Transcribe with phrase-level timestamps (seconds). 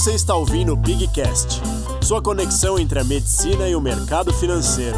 [0.00, 1.60] Você está ouvindo o Pigcast,
[2.00, 4.96] sua conexão entre a medicina e o mercado financeiro.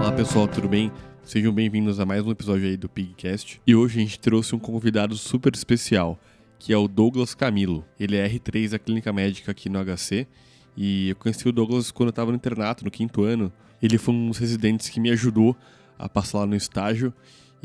[0.00, 0.90] Olá pessoal, tudo bem?
[1.34, 3.60] Sejam bem-vindos a mais um episódio aí do Pigcast.
[3.66, 6.16] E hoje a gente trouxe um convidado super especial,
[6.60, 7.84] que é o Douglas Camilo.
[7.98, 10.28] Ele é R3 da Clínica Médica aqui no HC.
[10.76, 13.52] E eu conheci o Douglas quando eu estava no internato, no quinto ano.
[13.82, 15.56] Ele foi um dos residentes que me ajudou
[15.98, 17.12] a passar lá no estágio.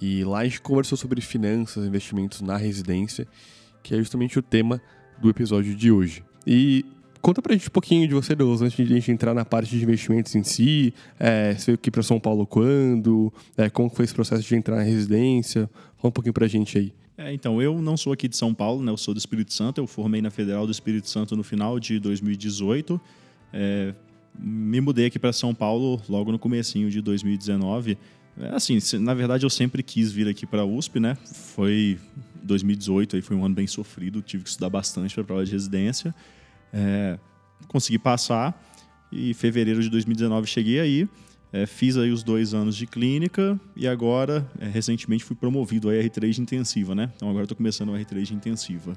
[0.01, 3.27] E lá a gente conversou sobre finanças, investimentos na residência,
[3.83, 4.81] que é justamente o tema
[5.21, 6.23] do episódio de hoje.
[6.43, 6.83] E
[7.21, 9.77] Conta pra gente um pouquinho de você, Douglas, antes de a gente entrar na parte
[9.77, 10.93] de investimentos em si.
[11.19, 13.31] É, você veio aqui pra São Paulo quando?
[13.57, 15.69] É, como foi esse processo de entrar na residência?
[15.97, 16.93] Fala um pouquinho pra gente aí.
[17.17, 18.89] É, então, eu não sou aqui de São Paulo, né?
[18.89, 19.81] Eu sou do Espírito Santo.
[19.81, 22.99] Eu formei na Federal do Espírito Santo no final de 2018.
[23.51, 23.93] É,
[24.39, 27.97] me mudei aqui para São Paulo logo no comecinho de 2019.
[28.39, 31.17] É, assim, na verdade, eu sempre quis vir aqui para a USP, né?
[31.25, 31.99] Foi
[32.41, 34.21] 2018, aí foi um ano bem sofrido.
[34.21, 36.15] Tive que estudar bastante para a prova de residência.
[36.73, 37.17] É,
[37.67, 38.59] consegui passar
[39.11, 41.07] e em fevereiro de 2019 cheguei aí.
[41.51, 45.93] É, fiz aí os dois anos de clínica e agora, é, recentemente, fui promovido a
[45.93, 47.11] R3 de intensiva, né?
[47.15, 48.93] Então agora estou começando o R3 de intensiva.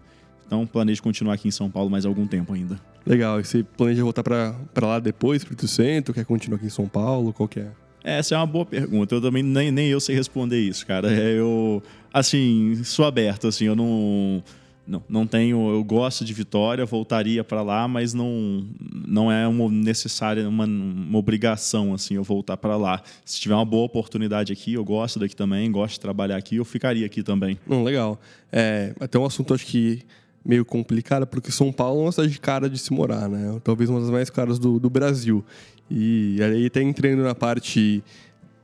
[0.46, 2.78] Então planejo continuar aqui em São Paulo mais algum tempo ainda.
[3.06, 3.40] Legal.
[3.40, 6.12] E você planeja voltar para lá depois, Espírito Santo?
[6.12, 7.32] Quer continuar aqui em São Paulo?
[7.32, 7.70] Qual que é?
[8.04, 9.14] Essa é uma boa pergunta.
[9.14, 11.10] Eu também nem, nem eu sei responder isso, cara.
[11.10, 14.42] É, eu, assim, sou aberto, assim, eu não
[14.86, 18.66] não, não tenho, eu gosto de Vitória, voltaria para lá, mas não,
[19.06, 23.00] não é uma necessária, uma, uma obrigação assim eu voltar para lá.
[23.24, 26.64] Se tiver uma boa oportunidade aqui, eu gosto daqui também, gosto de trabalhar aqui, eu
[26.64, 27.58] ficaria aqui também.
[27.66, 28.20] Não, legal.
[28.50, 30.02] É, até um assunto acho que
[30.44, 33.60] meio complicado, porque São Paulo é uma cidade cara de se morar, né?
[33.62, 35.44] Talvez uma das mais caras do, do Brasil.
[35.88, 38.02] E aí até entrando na parte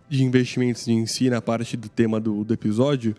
[0.09, 3.15] de investimentos em si, na parte do tema do, do episódio,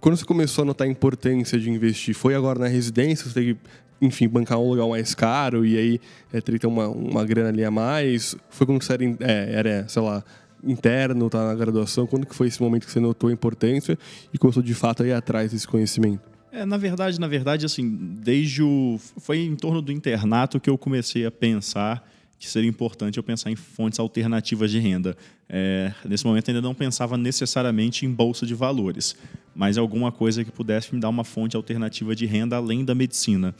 [0.00, 3.26] quando você começou a notar a importância de investir, foi agora na residência?
[3.26, 3.60] Você teve que,
[4.00, 6.00] enfim, bancar um lugar mais caro e aí
[6.32, 8.36] é, ter uma, uma grana ali a mais?
[8.50, 10.24] Foi quando você era, é, era, sei lá,
[10.62, 12.06] interno, tá na graduação?
[12.06, 13.98] Quando que foi esse momento que você notou a importância
[14.32, 16.22] e começou de fato a ir atrás desse conhecimento?
[16.52, 17.88] É, na verdade, na verdade, assim,
[18.22, 18.98] desde o...
[19.18, 22.06] Foi em torno do internato que eu comecei a pensar
[22.38, 25.16] que seria importante eu pensar em fontes alternativas de renda.
[25.48, 29.16] É, nesse momento ainda não pensava necessariamente em bolsa de valores,
[29.54, 33.54] mas alguma coisa que pudesse me dar uma fonte alternativa de renda além da medicina.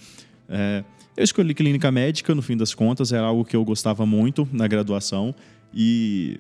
[0.48, 0.84] É,
[1.16, 4.66] eu escolhi clínica médica, no fim das contas, era algo que eu gostava muito na
[4.66, 5.34] graduação
[5.72, 6.38] e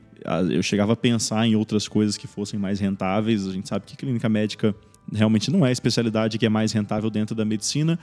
[0.50, 3.46] eu chegava a pensar em outras coisas que fossem mais rentáveis.
[3.46, 4.74] A gente sabe que clínica médica
[5.12, 7.98] realmente não é a especialidade que é mais rentável dentro da medicina,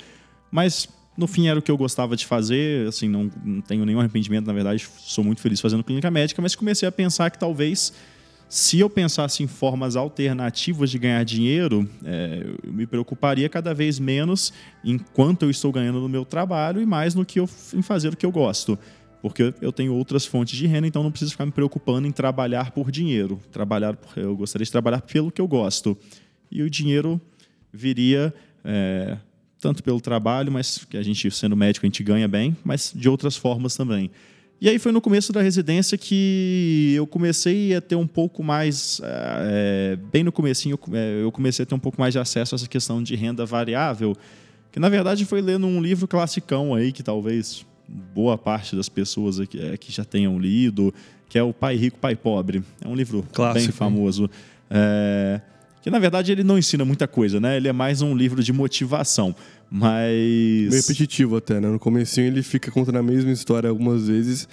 [0.52, 0.88] mas
[1.18, 4.46] no fim era o que eu gostava de fazer, assim, não, não tenho nenhum arrependimento,
[4.48, 7.94] na verdade, sou muito feliz fazendo clínica médica, mas comecei a pensar que talvez
[8.54, 13.98] se eu pensasse em formas alternativas de ganhar dinheiro, é, eu me preocuparia cada vez
[13.98, 14.54] menos
[14.84, 18.14] em quanto eu estou ganhando no meu trabalho e mais no que eu, em fazer
[18.14, 18.78] o que eu gosto.
[19.24, 22.70] Porque eu tenho outras fontes de renda, então não preciso ficar me preocupando em trabalhar
[22.70, 23.40] por dinheiro.
[23.52, 25.98] Trabalhar, eu gostaria de trabalhar pelo que eu gosto.
[26.52, 27.20] E o dinheiro
[27.72, 28.32] viria
[28.64, 29.18] é,
[29.64, 33.08] tanto pelo trabalho, mas que a gente, sendo médico, a gente ganha bem, mas de
[33.08, 34.12] outras formas também.
[34.60, 39.00] E aí foi no começo da residência que eu comecei a ter um pouco mais,
[39.04, 42.58] é, bem no comecinho, eh, eu comecei a ter um pouco mais de acesso a
[42.58, 44.18] essa questão de renda variável,
[44.70, 47.66] que na verdade foi lendo um livro classicão aí, que talvez
[48.14, 50.94] boa parte das pessoas aqui, é, que já tenham lido,
[51.30, 52.62] que é o Pai Rico, Pai Pobre.
[52.82, 53.66] É um livro Clássico.
[53.66, 54.30] bem famoso.
[54.70, 55.42] É,
[55.84, 57.58] que na verdade ele não ensina muita coisa, né?
[57.58, 59.36] Ele é mais um livro de motivação.
[59.70, 60.10] Mas.
[60.10, 61.68] Meio repetitivo até, né?
[61.68, 64.48] No começo ele fica contando a mesma história algumas vezes.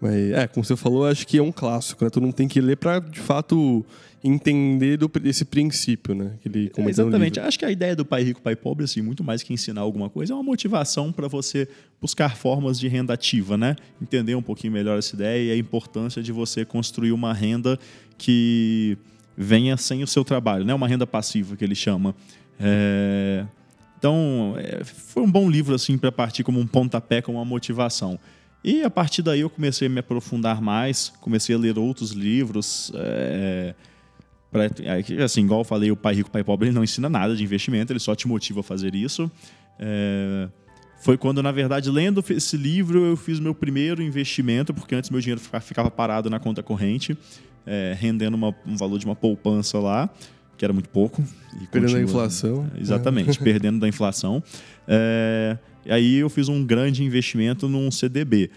[0.00, 2.10] Mas, é, como você falou, acho que é um clássico, né?
[2.10, 3.84] Todo mundo tem que ler para de fato
[4.22, 6.32] entender do, desse princípio, né?
[6.40, 7.40] Que ele é, exatamente.
[7.40, 10.08] Acho que a ideia do pai rico, pai pobre, assim, muito mais que ensinar alguma
[10.08, 11.66] coisa, é uma motivação para você
[12.00, 13.74] buscar formas de renda ativa, né?
[14.00, 17.76] Entender um pouquinho melhor essa ideia e a importância de você construir uma renda
[18.16, 18.96] que
[19.36, 20.72] venha sem o seu trabalho, né?
[20.72, 22.14] Uma renda passiva que ele chama.
[22.58, 23.44] É...
[23.98, 28.18] Então, é, foi um bom livro assim para partir como um pontapé, como uma motivação.
[28.62, 32.92] E a partir daí eu comecei a me aprofundar mais, comecei a ler outros livros.
[32.94, 33.74] É,
[34.50, 37.34] pra, é, assim, igual eu falei, o Pai Rico, Pai Pobre, ele não ensina nada
[37.34, 39.30] de investimento, ele só te motiva a fazer isso.
[39.78, 40.48] É,
[40.98, 45.20] foi quando, na verdade, lendo esse livro, eu fiz meu primeiro investimento, porque antes meu
[45.20, 47.16] dinheiro ficava parado na conta corrente
[47.66, 50.08] é, rendendo uma, um valor de uma poupança lá.
[50.56, 51.22] que era muito pouco.
[51.60, 52.70] E perdendo a inflação.
[52.78, 54.42] Exatamente, perdendo da inflação.
[54.88, 58.50] É, e aí eu fiz um grande investimento num CDB,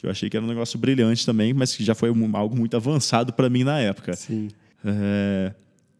[0.00, 2.76] que eu achei que era um negócio brilhante também, mas que já foi algo muito
[2.76, 4.14] avançado para mim na época.
[4.14, 4.48] Sim.
[4.84, 5.52] É,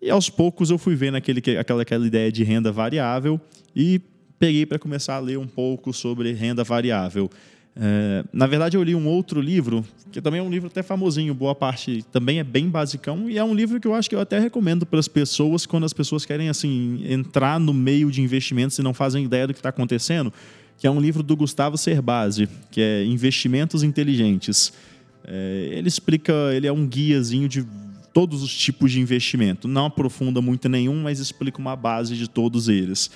[0.03, 3.41] e aos poucos eu fui vendo aquele, aquela, aquela ideia de renda variável
[3.75, 4.01] e
[4.39, 7.31] peguei para começar a ler um pouco sobre renda variável.
[7.77, 11.35] É, na verdade, eu li um outro livro, que também é um livro até famosinho,
[11.35, 14.21] boa parte também é bem basicão, e é um livro que eu acho que eu
[14.21, 18.79] até recomendo para as pessoas quando as pessoas querem assim entrar no meio de investimentos
[18.79, 20.33] e não fazem ideia do que está acontecendo,
[20.79, 24.73] que é um livro do Gustavo Cerbasi, que é Investimentos Inteligentes.
[25.27, 27.67] É, ele explica, ele é um guiazinho de
[28.13, 29.67] todos os tipos de investimento.
[29.67, 33.11] Não aprofunda muito nenhum, mas explica uma base de todos eles.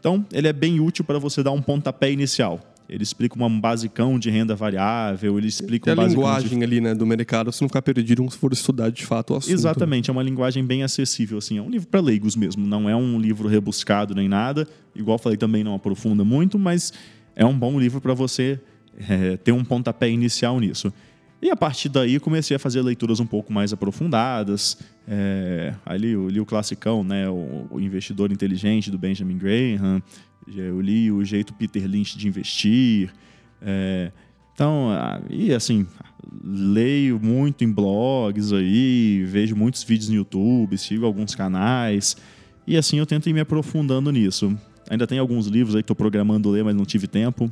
[0.00, 2.60] Então, ele é bem útil para você dar um pontapé inicial.
[2.92, 6.64] Ele explica um basicão de renda variável, ele explica e um a linguagem de...
[6.64, 9.50] ali, né, do mercado, você não ficar perdido se for estudar de fato o assunto.
[9.50, 12.94] Exatamente, é uma linguagem bem acessível, assim, é um livro para leigos mesmo, não é
[12.94, 16.92] um livro rebuscado nem nada, igual falei também não aprofunda muito, mas
[17.34, 18.60] é um bom livro para você
[19.08, 20.92] é, ter um pontapé inicial nisso.
[21.40, 24.78] E a partir daí comecei a fazer leituras um pouco mais aprofundadas.
[25.08, 30.00] É, ali eu li o classicão, né, o, o Investidor Inteligente do Benjamin Graham,
[30.54, 33.12] eu li o jeito Peter Lynch de investir.
[33.60, 34.10] É,
[34.54, 34.90] então,
[35.30, 35.86] e assim,
[36.44, 42.16] leio muito em blogs aí, vejo muitos vídeos no YouTube, sigo alguns canais.
[42.66, 44.56] E assim eu tento ir me aprofundando nisso.
[44.88, 47.50] Ainda tem alguns livros aí que estou programando ler, mas não tive tempo.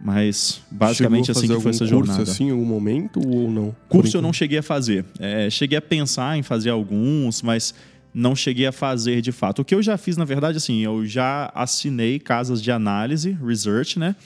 [0.00, 2.18] Mas basicamente assim que foi essa jornada.
[2.18, 3.76] curso assim em algum momento ou não?
[3.88, 5.04] Curso eu não cheguei a fazer.
[5.18, 7.74] É, cheguei a pensar em fazer alguns, mas
[8.18, 9.62] não cheguei a fazer de fato.
[9.62, 13.96] O que eu já fiz, na verdade, assim, eu já assinei casas de análise, research,
[13.96, 14.16] né?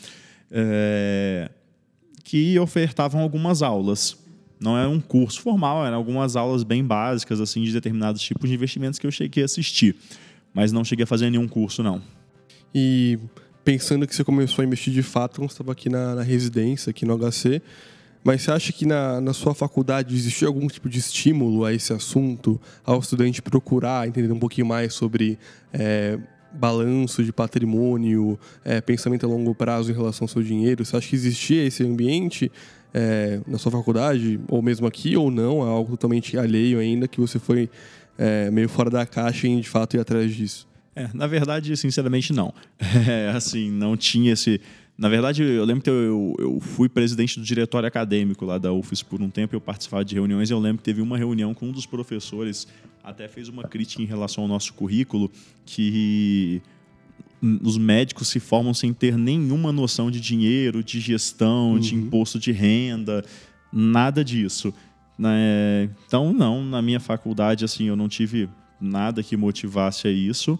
[0.50, 1.50] É,
[2.24, 4.16] que ofertavam algumas aulas.
[4.58, 8.54] Não é um curso formal, eram algumas aulas bem básicas, assim, de determinados tipos de
[8.54, 9.94] investimentos que eu cheguei a assistir.
[10.54, 12.00] Mas não cheguei a fazer nenhum curso, não.
[12.74, 13.18] E
[13.62, 17.04] pensando que você começou a investir de fato quando estava aqui na, na residência, aqui
[17.04, 17.60] no HC,
[18.24, 21.92] mas você acha que na, na sua faculdade existiu algum tipo de estímulo a esse
[21.92, 25.38] assunto, ao estudante procurar entender um pouquinho mais sobre
[25.72, 26.18] é,
[26.52, 30.84] balanço de patrimônio, é, pensamento a longo prazo em relação ao seu dinheiro?
[30.84, 32.50] Você acha que existia esse ambiente
[32.94, 35.66] é, na sua faculdade, ou mesmo aqui, ou não?
[35.66, 37.68] É algo totalmente alheio ainda que você foi
[38.18, 40.68] é, meio fora da caixa e de fato ir atrás disso?
[40.94, 42.52] É, na verdade, sinceramente, não.
[43.08, 44.60] É, assim, não tinha esse
[44.96, 49.02] na verdade, eu lembro que eu, eu, fui presidente do diretório acadêmico lá da UFES
[49.02, 51.68] por um tempo, eu participava de reuniões e eu lembro que teve uma reunião com
[51.68, 52.68] um dos professores,
[53.02, 55.30] até fez uma crítica em relação ao nosso currículo,
[55.64, 56.62] que
[57.62, 61.78] os médicos se formam sem ter nenhuma noção de dinheiro, de gestão, uhum.
[61.80, 63.24] de imposto de renda,
[63.72, 64.72] nada disso.
[65.18, 65.90] Né?
[66.06, 68.48] Então, não, na minha faculdade, assim, eu não tive
[68.80, 70.58] nada que motivasse a isso.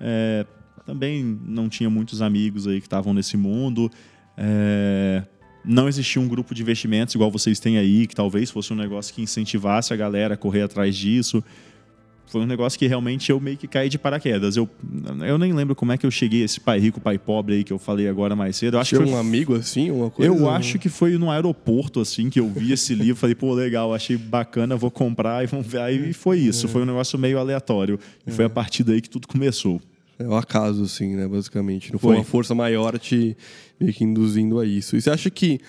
[0.00, 0.44] É,
[0.88, 3.90] também não tinha muitos amigos aí que estavam nesse mundo.
[4.38, 5.22] É,
[5.62, 9.14] não existia um grupo de investimentos igual vocês têm aí, que talvez fosse um negócio
[9.14, 11.44] que incentivasse a galera a correr atrás disso.
[12.26, 14.56] Foi um negócio que realmente eu meio que caí de paraquedas.
[14.56, 14.66] Eu,
[15.26, 17.72] eu nem lembro como é que eu cheguei esse pai rico, pai pobre aí que
[17.72, 18.78] eu falei agora mais cedo.
[18.78, 19.14] Eu acho Tinha que foi...
[19.14, 20.32] um amigo assim, uma coisa?
[20.32, 23.94] Eu acho que foi no aeroporto assim que eu vi esse livro, falei, pô, legal,
[23.94, 25.82] achei bacana, vou comprar e vamos ver.
[25.82, 26.68] Aí foi isso, é.
[26.70, 28.00] foi um negócio meio aleatório.
[28.26, 28.32] E é.
[28.32, 29.82] foi a partir daí que tudo começou.
[30.18, 31.28] É o acaso, assim, né?
[31.28, 31.92] Basicamente.
[31.92, 33.36] Não foi, foi uma força maior te
[33.78, 34.96] meio que induzindo a isso.
[34.96, 35.60] E você acha que,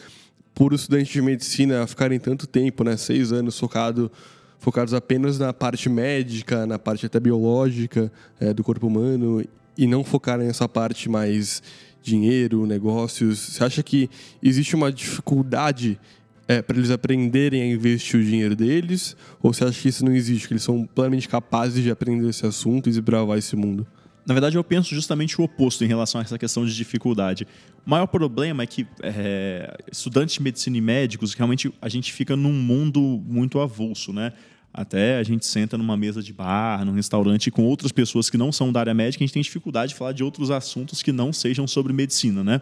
[0.56, 2.98] por estudantes de medicina ficarem tanto tempo, né?
[2.98, 4.12] Seis anos focado,
[4.58, 9.44] focados apenas na parte médica, na parte até biológica é, do corpo humano,
[9.78, 11.62] e não focarem nessa parte mais
[12.02, 14.10] dinheiro, negócios, você acha que
[14.42, 16.00] existe uma dificuldade
[16.48, 19.16] é, para eles aprenderem a investir o dinheiro deles?
[19.44, 22.46] Ou você acha que isso não existe, que eles são plenamente capazes de aprender esse
[22.46, 23.86] assunto e desbravar esse mundo?
[24.26, 27.48] Na verdade, eu penso justamente o oposto em relação a essa questão de dificuldade.
[27.86, 32.36] O maior problema é que é, estudantes de medicina e médicos, realmente a gente fica
[32.36, 34.34] num mundo muito avulso, né?
[34.72, 38.52] Até a gente senta numa mesa de bar, num restaurante com outras pessoas que não
[38.52, 41.34] são da área médica, a gente tem dificuldade de falar de outros assuntos que não
[41.34, 42.62] sejam sobre medicina, né?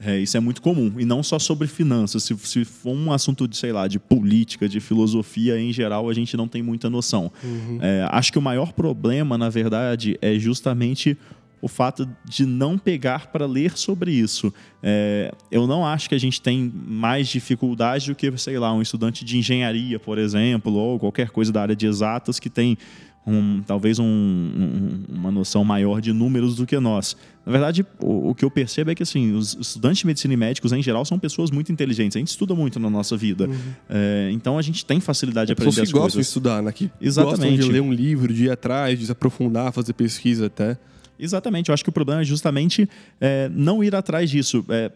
[0.00, 0.92] É, isso é muito comum.
[0.98, 2.22] E não só sobre finanças.
[2.22, 6.14] Se, se, for um assunto de, sei lá, de política, de filosofia, em geral, a
[6.14, 7.32] gente não tem muita noção.
[7.42, 7.78] Uhum.
[7.80, 11.18] É, acho que o maior problema, na verdade, é justamente
[11.60, 14.52] o fato de não pegar para ler sobre isso.
[14.82, 18.80] É, eu não acho que a gente tem mais dificuldade do que, sei lá, um
[18.80, 22.78] estudante de engenharia, por exemplo, ou qualquer coisa da área de exatas que tem
[23.30, 27.16] um, talvez um, um, uma noção maior de números do que nós.
[27.44, 30.36] Na verdade, o, o, que eu percebo é que assim, os estudantes de medicina e
[30.36, 32.16] médicos, em geral, são pessoas muito inteligentes.
[32.16, 33.46] A gente estuda muito na nossa vida.
[33.46, 33.56] Uhum.
[33.88, 36.72] É, então, a gente tem facilidade de aprender pessoas que gostam de estudar, né?
[36.72, 37.40] Que Exatamente.
[37.40, 40.78] gostam de ler um livro, de ir atrás, de se aprofundar, fazer pesquisa até.
[41.18, 42.88] Exatamente, eu acho que o problema é justamente
[43.20, 44.64] é, não ir atrás disso.
[44.68, 44.92] É,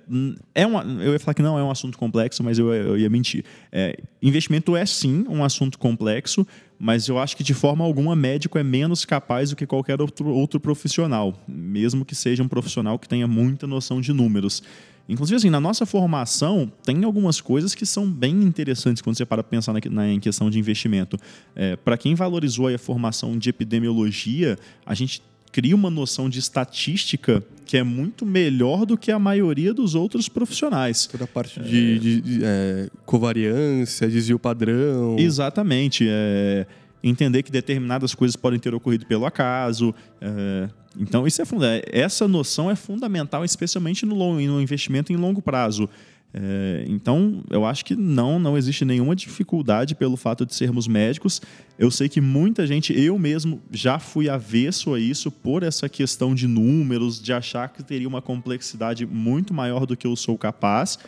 [0.55, 3.11] é uma, eu ia falar que não é um assunto complexo, mas eu, eu ia
[3.11, 3.45] mentir.
[3.73, 6.47] É, investimento é sim um assunto complexo,
[6.85, 10.31] mas eu acho que de forma alguma médico é menos capaz do que qualquer outro,
[10.31, 14.65] outro profissional, mesmo que seja um profissional que tenha muita noção de números.
[15.09, 19.45] Inclusive, assim, na nossa formação, tem algumas coisas que são bem interessantes quando você para
[19.45, 21.17] pensar na, na em questão de investimento.
[21.55, 25.23] É, Para quem valorizou a formação de epidemiologia, a gente
[25.53, 30.29] cria uma noção de estatística que é muito melhor do que a maioria dos outros
[30.29, 31.07] profissionais.
[31.07, 31.99] Toda a parte de, é...
[31.99, 35.17] de, de é, covariância, desvio padrão.
[35.19, 36.07] Exatamente.
[36.09, 36.67] É,
[37.03, 39.95] entender que determinadas coisas podem ter ocorrido pelo acaso.
[40.21, 40.69] É,
[40.99, 41.45] então, isso é
[41.91, 45.89] essa noção é fundamental, especialmente no, no investimento em longo prazo.
[46.35, 51.43] É, então, eu acho que não, não existe nenhuma dificuldade pelo fato de sermos médicos.
[51.79, 56.35] Eu sei que muita gente, eu mesmo já fui avesso a isso por essa questão
[56.35, 60.99] de números, de achar que teria uma complexidade muito maior do que eu sou capaz,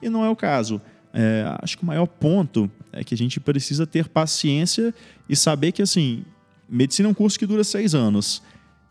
[0.00, 0.80] e não é o caso.
[1.12, 4.94] É, acho que o maior ponto é que a gente precisa ter paciência
[5.28, 6.24] e saber que, assim,
[6.68, 8.42] medicina é um curso que dura seis anos.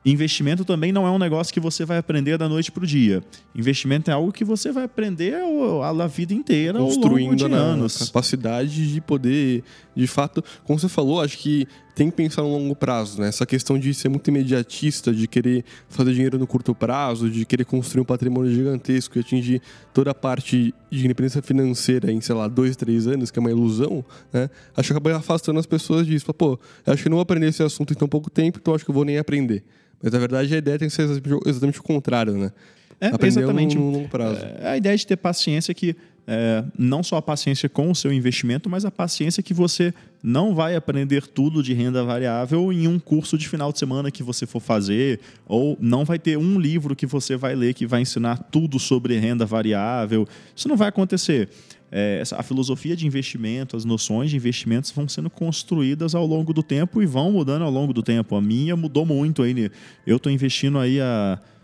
[0.05, 3.21] Investimento também não é um negócio que você vai aprender da noite para o dia.
[3.53, 7.97] Investimento é algo que você vai aprender a vida inteira, construindo ao longo de anos.
[7.97, 9.63] capacidade de poder,
[9.95, 13.27] de fato, como você falou, acho que tem que pensar no longo prazo, né?
[13.27, 17.65] Essa questão de ser muito imediatista, de querer fazer dinheiro no curto prazo, de querer
[17.65, 19.63] construir um patrimônio gigantesco e atingir
[19.95, 23.49] toda a parte de independência financeira em, sei lá, dois, três anos, que é uma
[23.49, 24.47] ilusão, né?
[24.75, 26.31] Acho que acaba afastando as pessoas disso.
[26.35, 28.91] Pô, acho que não vou aprender esse assunto em tão pouco tempo, então acho que
[28.91, 29.63] eu vou nem aprender.
[29.99, 31.09] Mas na verdade a ideia tem que ser
[31.47, 32.51] exatamente o contrário, né?
[32.99, 33.75] É, exatamente.
[33.75, 34.43] No, no longo prazo.
[34.43, 35.95] É, a ideia de ter paciência que
[36.27, 40.53] é, não só a paciência com o seu investimento, mas a paciência que você não
[40.53, 44.45] vai aprender tudo de renda variável em um curso de final de semana que você
[44.45, 48.37] for fazer, ou não vai ter um livro que você vai ler que vai ensinar
[48.51, 50.27] tudo sobre renda variável.
[50.53, 51.47] Isso não vai acontecer.
[51.89, 56.61] É, a filosofia de investimento, as noções de investimentos vão sendo construídas ao longo do
[56.61, 58.35] tempo e vão mudando ao longo do tempo.
[58.35, 59.71] A minha mudou muito aí.
[60.05, 61.56] Eu estou investindo aí a é,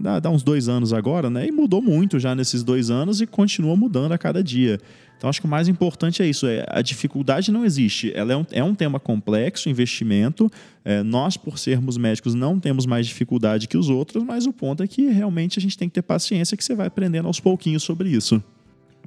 [0.00, 1.46] dá, dá uns dois anos agora, né?
[1.46, 4.78] E mudou muito já nesses dois anos e continua mudando a cada dia.
[5.20, 8.10] Então, acho que o mais importante é isso: é, a dificuldade não existe.
[8.14, 10.50] Ela é um, é um tema complexo, investimento.
[10.82, 14.82] É, nós, por sermos médicos, não temos mais dificuldade que os outros, mas o ponto
[14.82, 17.82] é que realmente a gente tem que ter paciência que você vai aprendendo aos pouquinhos
[17.82, 18.42] sobre isso.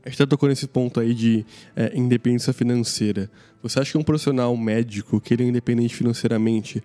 [0.06, 3.28] A gente está tocando nesse ponto aí de é, independência financeira.
[3.64, 6.84] Você acha que um profissional médico, que ele é independente financeiramente,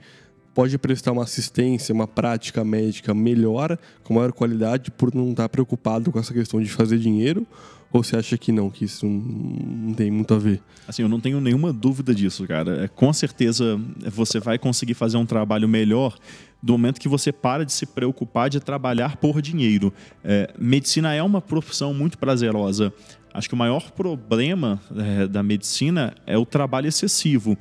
[0.58, 6.10] pode prestar uma assistência, uma prática médica melhor, com maior qualidade, por não estar preocupado
[6.10, 7.46] com essa questão de fazer dinheiro?
[7.92, 10.60] Ou você acha que não, que isso não tem muito a ver?
[10.88, 12.82] Assim, eu não tenho nenhuma dúvida disso, cara.
[12.82, 16.18] É, com certeza você vai conseguir fazer um trabalho melhor
[16.60, 19.94] do momento que você para de se preocupar de trabalhar por dinheiro.
[20.24, 22.92] É, medicina é uma profissão muito prazerosa.
[23.32, 27.56] Acho que o maior problema é, da medicina é o trabalho excessivo.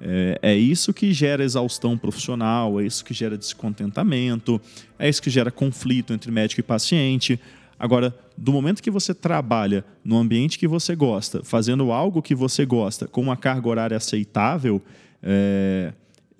[0.00, 4.60] É, é, isso que gera exaustão profissional, é isso que gera descontentamento,
[4.98, 7.38] é isso que gera conflito entre médico e paciente.
[7.78, 12.64] Agora, do momento que você trabalha no ambiente que você gosta, fazendo algo que você
[12.64, 14.82] gosta, com uma carga horária aceitável,
[15.22, 15.92] é,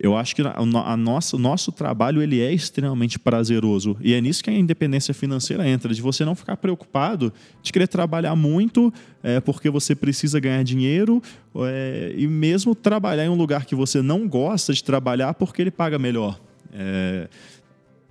[0.03, 3.99] eu acho que a, nossa, o nosso trabalho ele é extremamente prazeroso.
[4.01, 7.31] E é nisso que a independência financeira entra, de você não ficar preocupado
[7.63, 8.91] de querer trabalhar muito
[9.23, 11.23] é, porque você precisa ganhar dinheiro
[11.55, 15.71] é, e mesmo trabalhar em um lugar que você não gosta de trabalhar porque ele
[15.71, 16.41] paga melhor.
[16.73, 17.29] É,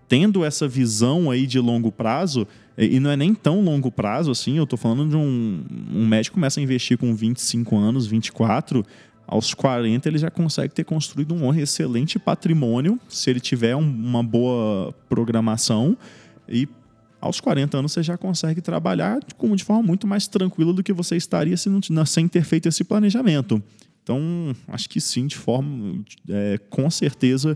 [0.07, 4.57] tendo essa visão aí de longo prazo, e não é nem tão longo prazo assim,
[4.57, 8.85] eu estou falando de um, um médico começa a investir com 25 anos, 24,
[9.29, 14.23] aos 40 ele já consegue ter construído um excelente patrimônio, se ele tiver um, uma
[14.23, 15.95] boa programação
[16.47, 16.67] e
[17.21, 20.91] aos 40 anos você já consegue trabalhar de, de forma muito mais tranquila do que
[20.91, 23.61] você estaria se não, sem ter feito esse planejamento.
[24.01, 24.19] Então,
[24.67, 27.55] acho que sim, de forma, é, com certeza,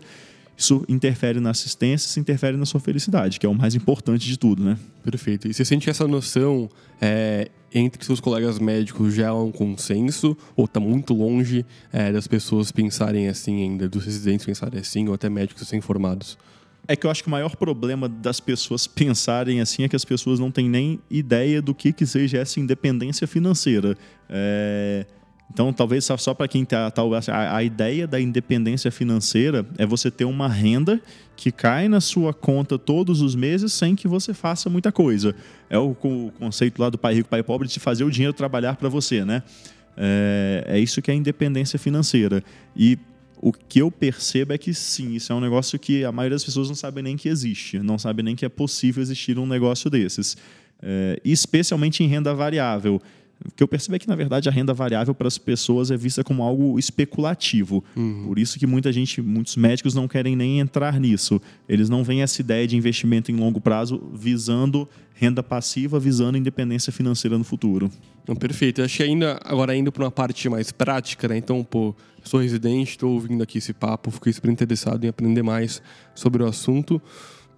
[0.55, 4.37] isso interfere na assistência, isso interfere na sua felicidade, que é o mais importante de
[4.37, 4.77] tudo, né?
[5.03, 5.47] Perfeito.
[5.47, 6.69] E você sente essa noção
[7.01, 12.27] é, entre seus colegas médicos já é um consenso ou está muito longe é, das
[12.27, 16.37] pessoas pensarem assim ainda, dos residentes pensarem assim ou até médicos recém-formados?
[16.87, 20.03] É que eu acho que o maior problema das pessoas pensarem assim é que as
[20.03, 23.97] pessoas não têm nem ideia do que, que seja essa independência financeira.
[24.29, 25.05] É
[25.53, 26.89] Então, talvez só, só para quem está.
[26.89, 30.99] Tá, a, a ideia da independência financeira é você ter uma renda
[31.35, 35.35] que cai na sua conta todos os meses sem que você faça muita coisa.
[35.69, 35.95] É o,
[36.39, 39.43] conceito lá do pai rico, pai pobre de fazer o dinheiro trabalhar para você, né?
[39.97, 42.43] É, é isso que é independência financeira.
[42.75, 42.97] E
[43.41, 46.45] o que eu percebo é que sim, isso é um negócio que a maioria das
[46.45, 49.89] pessoas não sabe nem que existe, não sabe nem que é possível existir um negócio
[49.89, 50.37] desses.
[50.81, 53.01] É, especialmente em renda variável.
[53.45, 55.97] O que eu percebo é que, na verdade, a renda variável para as pessoas é
[55.97, 57.83] vista como algo especulativo.
[57.95, 58.25] Uhum.
[58.27, 61.41] Por isso que muita gente, muitos médicos não querem nem entrar nisso.
[61.67, 66.91] Eles não veem essa ideia de investimento em longo prazo visando renda passiva, visando independência
[66.91, 67.89] financeira no futuro.
[68.27, 68.81] Não, perfeito.
[68.81, 71.37] Eu acho que ainda, agora indo para uma parte mais prática, né?
[71.37, 75.81] Então, pô, sou residente, estou ouvindo aqui esse papo, fiquei super interessado em aprender mais
[76.15, 77.01] sobre o assunto,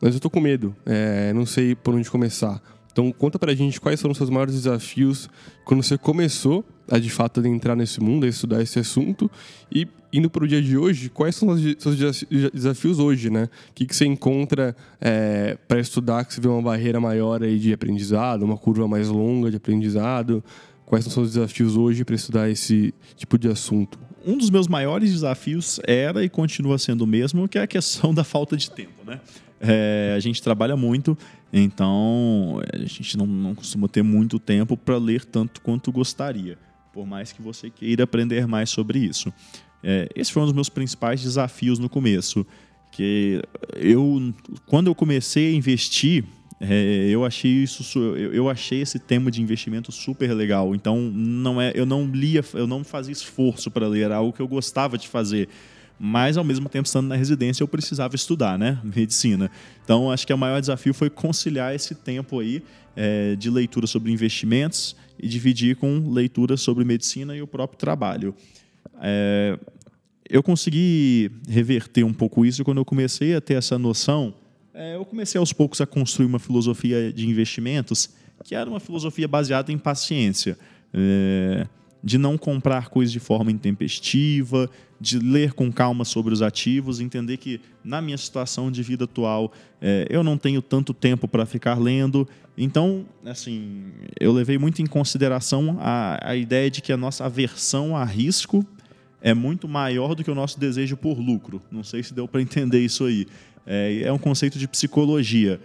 [0.02, 2.62] mas eu estou com medo, é, não sei por onde começar.
[2.96, 5.30] Então conta pra gente quais foram os seus maiores desafios
[5.66, 9.30] quando você começou a de fato entrar nesse mundo, a estudar esse assunto
[9.70, 12.24] e indo para o dia de hoje, quais são os seus
[12.54, 13.50] desafios hoje, né?
[13.72, 17.60] O que, que você encontra é, para estudar que você vê uma barreira maior aí
[17.60, 20.42] de aprendizado, uma curva mais longa de aprendizado?
[20.86, 24.00] Quais são os seus desafios hoje para estudar esse tipo de assunto?
[24.26, 28.14] Um dos meus maiores desafios era e continua sendo o mesmo, que é a questão
[28.16, 29.20] da falta de tempo, né?
[29.68, 31.18] É, a gente trabalha muito,
[31.52, 36.58] então a gente não, não costuma ter muito tempo para ler tanto quanto gostaria,
[36.94, 39.34] por mais que você queira aprender mais sobre isso.
[39.84, 42.46] É, esse foi um dos meus principais desafios no começo,
[42.92, 43.42] que
[43.76, 44.34] eu
[44.66, 46.24] quando eu comecei a investir
[46.62, 51.74] é, eu achei isso eu, achei esse tema de investimento super legal então não é
[51.76, 55.50] eu não lia eu não fazia esforço para ler algo que eu gostava de fazer
[56.00, 59.50] mas ao mesmo tempo estando na residência eu precisava estudar, né, medicina.
[59.84, 62.64] Então acho que o maior desafio foi conciliar esse tempo aí
[62.96, 68.36] é, de leitura sobre investimentos e dividir com leitura sobre medicina e o próprio trabalho.
[69.02, 69.58] É,
[70.30, 74.34] eu consegui reverter um pouco isso quando eu comecei a ter essa noção.
[74.74, 78.10] É, eu comecei aos poucos a construir uma filosofia de investimentos
[78.44, 80.58] que era uma filosofia baseada em paciência.
[80.94, 81.68] É,
[82.06, 87.38] de não comprar coisas de forma intempestiva, de ler com calma sobre os ativos, entender
[87.38, 91.80] que na minha situação de vida atual é, eu não tenho tanto tempo para ficar
[91.80, 92.28] lendo.
[92.58, 93.86] Então, assim,
[94.20, 98.66] eu levei muito em consideração a, a ideia de que a nossa aversão a risco
[99.22, 101.62] é muito maior do que o nosso desejo por lucro.
[101.72, 103.26] Não sei se deu para entender isso aí.
[103.66, 105.60] É, é um conceito de psicologia.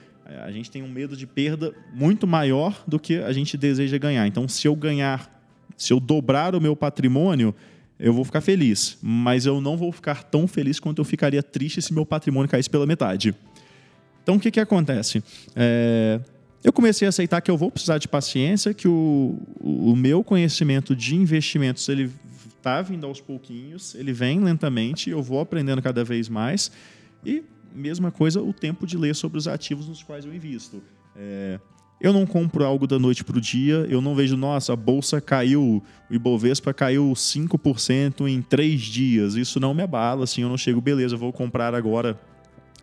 [0.45, 4.27] A gente tem um medo de perda muito maior do que a gente deseja ganhar.
[4.27, 5.41] Então, se eu ganhar
[5.81, 7.55] se eu dobrar o meu patrimônio,
[8.01, 11.83] eu vou ficar feliz, mas eu não vou ficar tão feliz quanto eu ficaria triste
[11.83, 13.35] se meu patrimônio caísse pela metade.
[14.23, 15.23] Então, o que, que acontece?
[15.55, 16.19] É,
[16.65, 20.97] eu comecei a aceitar que eu vou precisar de paciência, que o, o meu conhecimento
[20.97, 22.11] de investimentos ele
[22.57, 26.71] está vindo aos pouquinhos, ele vem lentamente, eu vou aprendendo cada vez mais.
[27.25, 27.43] E,
[27.75, 30.83] mesma coisa, o tempo de ler sobre os ativos nos quais eu invisto.
[31.17, 31.59] É,
[32.01, 35.21] eu não compro algo da noite para o dia, eu não vejo, nossa, a bolsa
[35.21, 39.35] caiu, o Ibovespa caiu 5% em três dias.
[39.35, 42.19] Isso não me abala, assim, eu não chego, beleza, vou comprar agora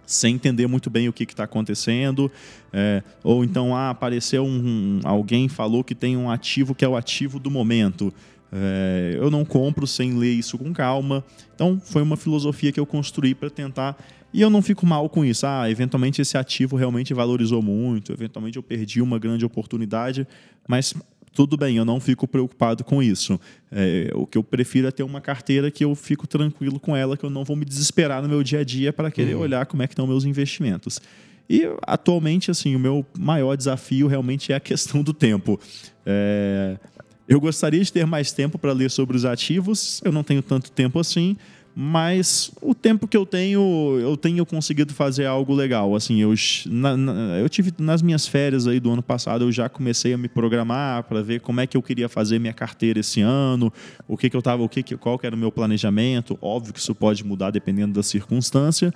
[0.06, 2.32] sem entender muito bem o que está acontecendo.
[2.72, 6.96] É, ou então, ah, apareceu um, alguém falou que tem um ativo que é o
[6.96, 8.14] ativo do momento.
[8.52, 11.24] É, eu não compro sem ler isso com calma.
[11.54, 13.98] Então, foi uma filosofia que eu construí para tentar
[14.34, 15.46] e eu não fico mal com isso.
[15.46, 20.28] Ah, eventualmente esse ativo realmente valorizou muito, eventualmente eu perdi uma grande oportunidade,
[20.68, 20.94] mas
[21.34, 23.40] tudo bem, eu não fico preocupado com isso.
[23.72, 27.16] É, o que eu prefiro é ter uma carteira que eu fico tranquilo com ela,
[27.16, 29.42] que eu não vou me desesperar no meu dia a dia para querer uhum.
[29.42, 31.00] olhar como é que estão meus investimentos.
[31.50, 35.60] E atualmente, assim, o meu maior desafio realmente é a questão do tempo.
[36.06, 36.78] É,
[37.28, 40.72] eu gostaria de ter mais tempo para ler sobre os ativos, eu não tenho tanto
[40.72, 41.36] tempo assim,
[41.80, 45.96] mas o tempo que eu tenho, eu tenho conseguido fazer algo legal.
[45.96, 46.34] Assim, eu,
[46.66, 50.18] na, na, eu tive nas minhas férias aí do ano passado, eu já comecei a
[50.18, 53.72] me programar para ver como é que eu queria fazer minha carteira esse ano,
[54.08, 56.36] o que, que eu tava, o que, que qual que era o meu planejamento.
[56.42, 58.92] Óbvio que isso pode mudar dependendo da circunstância,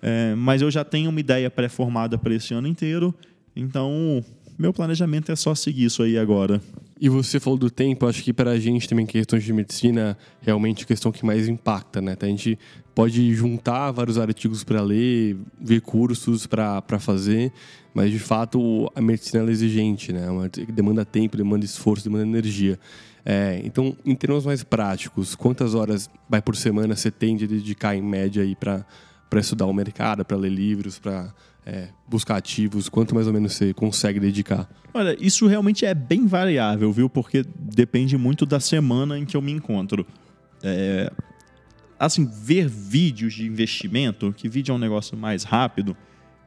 [0.00, 3.12] é, mas eu já tenho uma ideia pré-formada para esse ano inteiro.
[3.56, 4.24] Então,
[4.60, 6.60] meu planejamento é só seguir isso aí agora.
[7.00, 10.84] E você falou do tempo, acho que para a gente também, questões de medicina, realmente
[10.84, 12.12] a questão que mais impacta, né?
[12.12, 12.58] Então, a gente
[12.94, 17.50] pode juntar vários artigos para ler, ver cursos para fazer,
[17.94, 20.26] mas de fato a medicina é exigente, né?
[20.68, 22.78] Demanda tempo, demanda esforço, demanda energia.
[23.24, 27.96] É, então, em termos mais práticos, quantas horas vai por semana você tem de dedicar
[27.96, 28.84] em média aí para
[29.36, 31.32] estudar o mercado, para ler livros, para
[31.64, 32.88] é, buscar ativos?
[32.88, 34.68] Quanto mais ou menos você consegue dedicar?
[34.92, 37.08] Olha, isso realmente é bem variável, viu?
[37.08, 40.06] Porque depende muito da semana em que eu me encontro.
[40.62, 41.12] É,
[41.98, 45.96] assim, ver vídeos de investimento, que vídeo é um negócio mais rápido,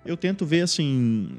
[0.05, 1.29] eu tento ver assim,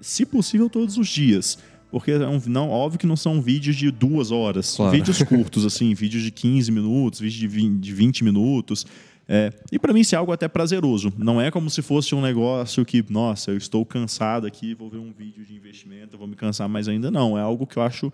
[0.00, 1.58] se possível, todos os dias.
[1.90, 4.92] Porque é um, não, óbvio que não são vídeos de duas horas, Claro.
[4.92, 8.86] vídeos curtos, assim, vídeos de 15 minutos, vídeos de 20, de 20 minutos.
[9.28, 11.12] É, e para mim isso é algo até prazeroso.
[11.18, 14.98] Não é como se fosse um negócio que, nossa, eu estou cansado aqui, vou ver
[14.98, 17.10] um vídeo de investimento, vou me cansar mais ainda.
[17.10, 18.12] Não, é algo que eu acho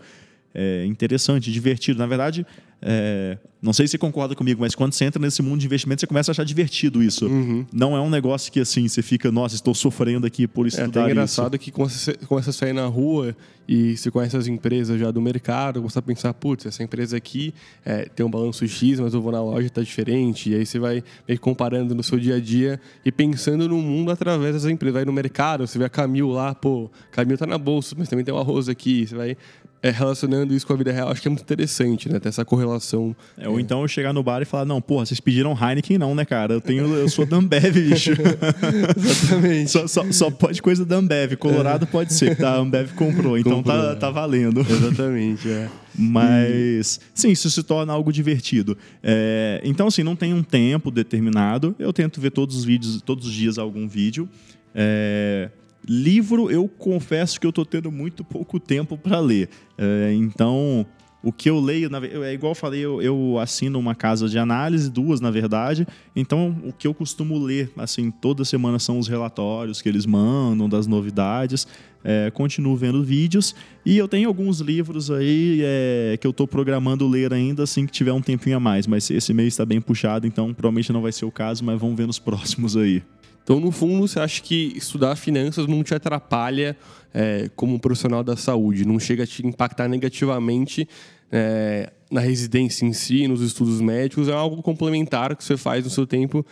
[0.55, 1.99] é, interessante, divertido.
[1.99, 2.47] Na verdade,
[2.81, 6.01] é, não sei se você concorda comigo, mas quando você entra nesse mundo de investimento,
[6.01, 7.29] você começa a achar divertido isso.
[7.73, 11.03] Não é um negócio que assim, você fica, nossa, estou sofrendo aqui por É estudar
[11.03, 11.11] isso.
[11.11, 13.37] engraçado que quando você começa a sair na rua
[13.69, 17.55] e você conhece as empresas já do mercado, você a pensar, putz, essa empresa aqui
[17.85, 20.51] é, tem um balanço X, mas eu vou na loja e tá diferente.
[20.51, 24.11] E aí você vai meio comparando no seu dia a dia e pensando no mundo
[24.11, 24.95] através das empresas.
[24.95, 28.25] Vai no mercado, você vê a Camil lá, pô, Camil tá na bolsa, mas também
[28.25, 29.07] tem o arroz aqui.
[29.07, 29.37] Você vai
[29.83, 31.09] é, relacionando isso com a vida real.
[31.11, 32.21] Acho que é muito interessante, né?
[32.21, 33.17] Ter essa correlação.
[33.37, 36.15] É, ou então eu chegar no bar e falar, não, porra, vocês pediram Heineken não,
[36.15, 36.55] né, cara?
[36.55, 38.13] Eu tenho, eu sou da Ambev, bicho.
[38.97, 39.71] Exatamente.
[39.71, 41.35] só, só- só pode coisa da Ambev.
[41.37, 43.95] Colorado pode ser, que tá, a Ambev comprou, então Comprou, tá, é.
[43.97, 44.61] tá valendo.
[44.61, 45.69] Exatamente, é.
[45.95, 48.77] Mas, sim, isso se torna algo divertido.
[49.03, 51.75] É, então, assim, não tem um tempo determinado.
[51.79, 54.29] Eu tento ver todos os vídeos, todos os dias algum vídeo.
[54.75, 55.51] É,
[55.87, 59.49] livro, eu confesso que eu tô tendo muito pouco tempo para ler.
[59.77, 60.87] É, então,
[61.23, 61.89] o que eu leio,
[62.25, 65.87] é igual eu falei, eu, eu assino uma casa de análise, duas na verdade.
[66.17, 70.69] Então, o que eu costumo ler, assim, toda semana são os relatórios que eles mandam
[70.69, 71.67] das novidades.
[72.05, 73.55] É, continuo vendo vídeos
[73.87, 77.93] e eu tenho alguns livros aí é, que eu estou programando ler ainda assim que
[77.93, 81.13] tiver um tempinho a mais, mas esse mês está bem puxado, então provavelmente não vai
[81.13, 83.05] ser o caso, mas vamos ver nos próximos aí.
[83.43, 86.77] Então, no fundo, você acha que estudar finanças não te atrapalha
[87.13, 88.87] é, como um profissional da saúde?
[88.87, 90.89] Não chega a te impactar negativamente
[91.31, 94.29] é, na residência em si, nos estudos médicos?
[94.29, 96.47] É algo complementar que você faz no seu tempo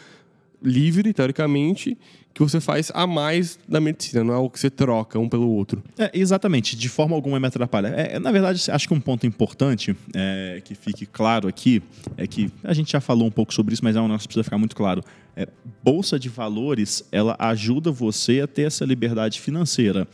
[0.62, 1.96] livre, teoricamente,
[2.32, 5.48] que você faz a mais da medicina, não é algo que você troca um pelo
[5.48, 5.82] outro.
[5.98, 7.88] É, exatamente, de forma alguma me atrapalha.
[7.88, 11.82] É, na verdade, acho que um ponto importante é, que fique claro aqui
[12.16, 14.28] é que a gente já falou um pouco sobre isso, mas é um negócio que
[14.28, 15.02] precisa ficar muito claro.
[15.36, 15.46] É,
[15.82, 20.06] bolsa de valores, ela ajuda você a ter essa liberdade financeira.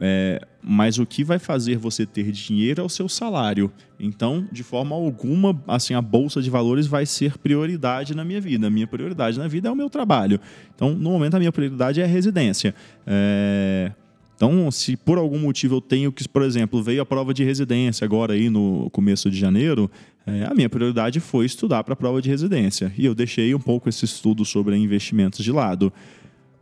[0.00, 3.70] É, mas o que vai fazer você ter dinheiro é o seu salário.
[3.98, 8.66] Então, de forma alguma, assim, a bolsa de valores vai ser prioridade na minha vida.
[8.66, 10.40] A minha prioridade na vida é o meu trabalho.
[10.74, 12.74] Então, no momento, a minha prioridade é a residência.
[13.06, 13.92] É,
[14.36, 18.04] então, se por algum motivo eu tenho que, por exemplo, veio a prova de residência
[18.04, 19.90] agora aí no começo de janeiro,
[20.26, 22.92] é, a minha prioridade foi estudar para a prova de residência.
[22.98, 25.92] E eu deixei um pouco esse estudo sobre investimentos de lado.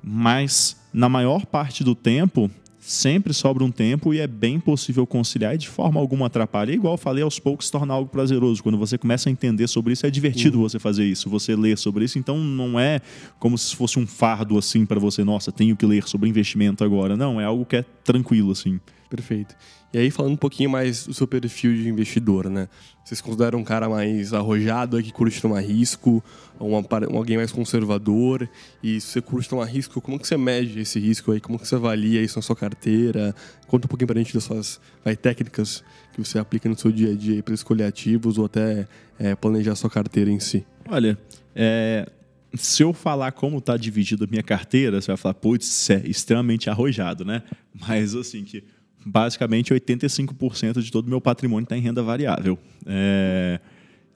[0.03, 2.51] Mas, na maior parte do tempo,
[2.85, 6.73] sempre sobra um tempo e é bem possível conciliar e de forma alguma atrapalha.
[6.73, 8.61] E igual eu falei, aos poucos se torna algo prazeroso.
[8.61, 12.05] Quando você começa a entender sobre isso, é divertido você fazer isso, você ler sobre
[12.05, 12.19] isso.
[12.19, 13.01] Então não é
[13.39, 17.17] como se fosse um fardo assim para você, nossa, tenho que ler sobre investimento agora.
[17.17, 18.81] Não, é algo que é tranquilo assim.
[19.13, 19.55] Perfeito.
[19.93, 22.67] E aí, falando um pouquinho mais do seu perfil de investidor, né?
[23.05, 26.25] Vocês consideram um cara mais arrojado, que curte tomar risco,
[26.59, 26.75] um
[27.15, 28.49] alguém mais conservador?
[28.83, 31.41] E se você curte tomar risco, como que você mede esse risco aí?
[31.43, 33.37] Como que você avalia isso na sua carteira?
[33.67, 37.11] Conta um pouquinho pra gente das suas vai, técnicas que você aplica no seu dia
[37.11, 40.65] a dia para escolher ativos ou até é, planejar sua carteira em si.
[40.89, 41.19] Olha,
[41.55, 42.11] é,
[42.55, 46.03] se eu falar como está dividida a minha carteira, você vai falar, putz, isso é
[46.07, 47.43] extremamente arrojado, né?
[47.79, 48.65] Mas assim, que
[49.05, 52.59] basicamente 85% de todo o meu patrimônio está em renda variável.
[52.87, 53.61] É,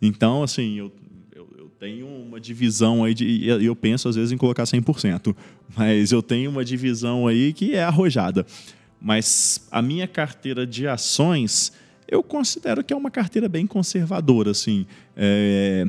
[0.01, 0.93] então, assim, eu,
[1.35, 5.35] eu, eu tenho uma divisão aí, de, eu penso às vezes em colocar 100%,
[5.77, 8.47] mas eu tenho uma divisão aí que é arrojada.
[9.01, 11.73] Mas a minha carteira de ações,
[12.09, 14.87] eu considero que é uma carteira bem conservadora, assim.
[15.17, 15.87] É,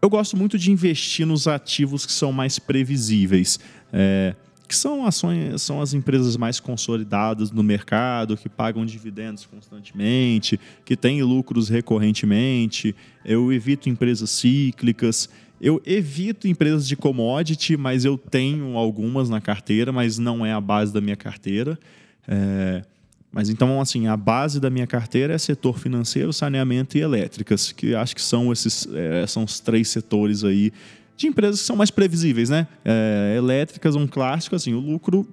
[0.00, 3.60] eu gosto muito de investir nos ativos que são mais previsíveis.
[3.92, 4.34] É,
[4.72, 10.96] que são ações, são as empresas mais consolidadas no mercado, que pagam dividendos constantemente, que
[10.96, 12.96] têm lucros recorrentemente.
[13.22, 15.28] Eu evito empresas cíclicas.
[15.60, 20.60] Eu evito empresas de commodity, mas eu tenho algumas na carteira, mas não é a
[20.60, 21.78] base da minha carteira.
[22.26, 22.82] É,
[23.30, 27.94] mas então, assim, a base da minha carteira é setor financeiro, saneamento e elétricas, que
[27.94, 30.72] acho que são esses é, são os três setores aí
[31.22, 32.66] de empresas que são mais previsíveis, né?
[32.84, 35.26] É, elétricas, um clássico, assim, o lucro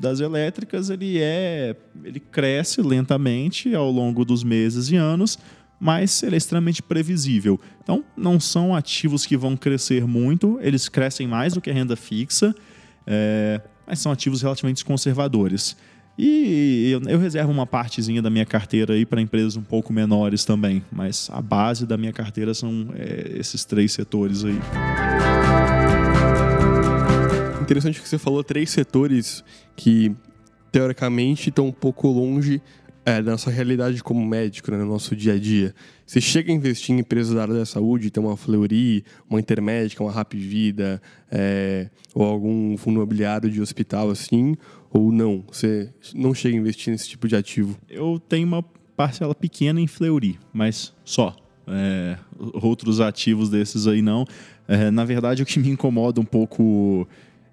[0.00, 5.38] das elétricas ele é, ele cresce lentamente ao longo dos meses e anos,
[5.78, 7.60] mas ele é extremamente previsível.
[7.82, 11.96] Então, não são ativos que vão crescer muito, eles crescem mais do que a renda
[11.96, 12.54] fixa.
[13.06, 15.76] É, mas são ativos relativamente conservadores.
[16.18, 20.44] E eu, eu reservo uma partezinha da minha carteira aí para empresas um pouco menores
[20.44, 24.58] também, mas a base da minha carteira são é, esses três setores aí.
[27.62, 29.42] Interessante que você falou três setores
[29.74, 30.14] que
[30.70, 32.60] teoricamente estão um pouco longe
[33.04, 35.74] é, da nossa realidade como médico, né, no nosso dia a dia.
[36.06, 40.02] Você chega a investir em empresas da área da saúde, tem uma Fleury, uma Intermédica,
[40.02, 44.56] uma Rap Vida, é, ou algum fundo imobiliário de hospital assim,
[44.92, 45.44] ou não?
[45.50, 47.76] Você não chega a investir nesse tipo de ativo?
[47.88, 48.62] Eu tenho uma
[48.96, 51.34] parcela pequena em Fleury, mas só.
[51.66, 52.18] É,
[52.54, 54.26] outros ativos desses aí não.
[54.66, 57.06] É, na verdade, o que me incomoda um pouco.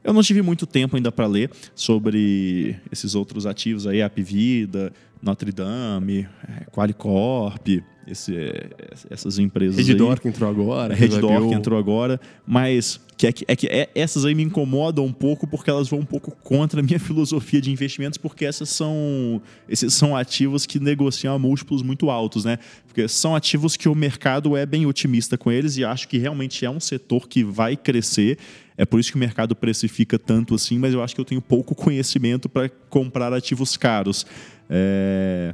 [0.04, 5.52] Eu não tive muito tempo ainda para ler sobre esses outros ativos aí, Apvida, Notre
[5.52, 7.68] Dame, é, Qualicorp,
[8.10, 8.70] esse, é,
[9.10, 10.20] essas empresas Reddor aí.
[10.20, 10.94] que entrou agora.
[10.94, 15.06] Reddor que entrou agora, mas que é que, é que é, essas aí me incomodam
[15.06, 18.70] um pouco porque elas vão um pouco contra a minha filosofia de investimentos, porque essas
[18.70, 22.58] são esses são ativos que negociam a múltiplos muito altos, né?
[22.88, 26.66] Porque são ativos que o mercado é bem otimista com eles e acho que realmente
[26.66, 28.38] é um setor que vai crescer.
[28.78, 31.42] É por isso que o mercado precifica tanto assim, mas eu acho que eu tenho
[31.42, 34.26] pouco conhecimento para comprar ativos caros.
[34.70, 35.54] É...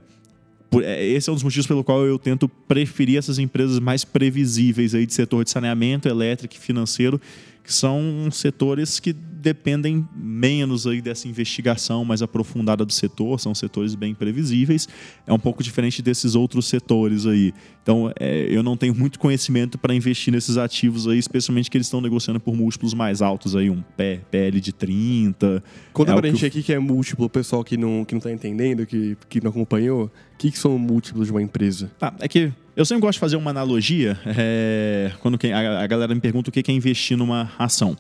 [0.82, 5.06] Esse é um dos motivos pelo qual eu tento preferir essas empresas mais previsíveis aí
[5.06, 7.20] de setor de saneamento, elétrico e financeiro,
[7.64, 13.94] que são setores que dependem menos aí dessa investigação mais aprofundada do setor, são setores
[13.94, 14.90] bem previsíveis.
[15.28, 17.54] É um pouco diferente desses outros setores aí.
[17.84, 21.86] Então, é, eu não tenho muito conhecimento para investir nesses ativos aí, especialmente que eles
[21.86, 23.84] estão negociando por múltiplos mais altos aí, um
[24.32, 25.64] PL de 30.
[25.94, 28.32] Conta é pra gente aqui que é múltiplo, o pessoal que não, que não tá
[28.32, 30.06] entendendo, que, que não acompanhou.
[30.06, 31.92] O que, que são múltiplos de uma empresa?
[32.00, 36.16] Tá, é que eu sempre gosto de fazer uma analogia é, quando a, a, galera
[36.16, 37.96] me pergunta o que é investir numa ação.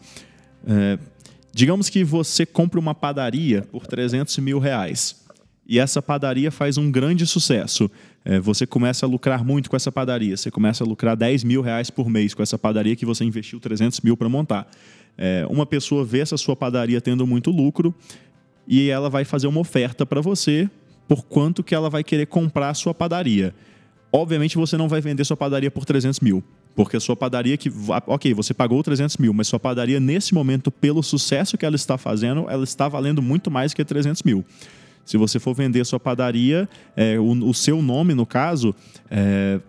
[0.67, 0.97] É,
[1.57, 5.23] Digamos que você compra uma padaria por 300 mil reais
[5.65, 7.89] e essa padaria faz um grande sucesso.
[8.25, 10.35] É, você começa a lucrar muito com essa padaria.
[10.35, 13.57] Você começa a lucrar 10 mil reais por mês com essa padaria que você investiu
[13.57, 14.69] 300 mil para montar.
[15.17, 17.95] É, uma pessoa vê essa sua padaria tendo muito lucro
[18.67, 20.69] e ela vai fazer uma oferta para você
[21.07, 23.55] por quanto que ela vai querer comprar a sua padaria.
[24.11, 26.43] Obviamente você não vai vender sua padaria por 300 mil.
[26.75, 27.71] Porque a sua padaria que.
[28.05, 31.97] Ok, você pagou 300 mil, mas sua padaria, nesse momento, pelo sucesso que ela está
[31.97, 34.43] fazendo, ela está valendo muito mais que 300 mil.
[35.05, 38.75] Se você for vender sua padaria, é, o, o, seu nome, no caso,
[39.09, 39.59] é,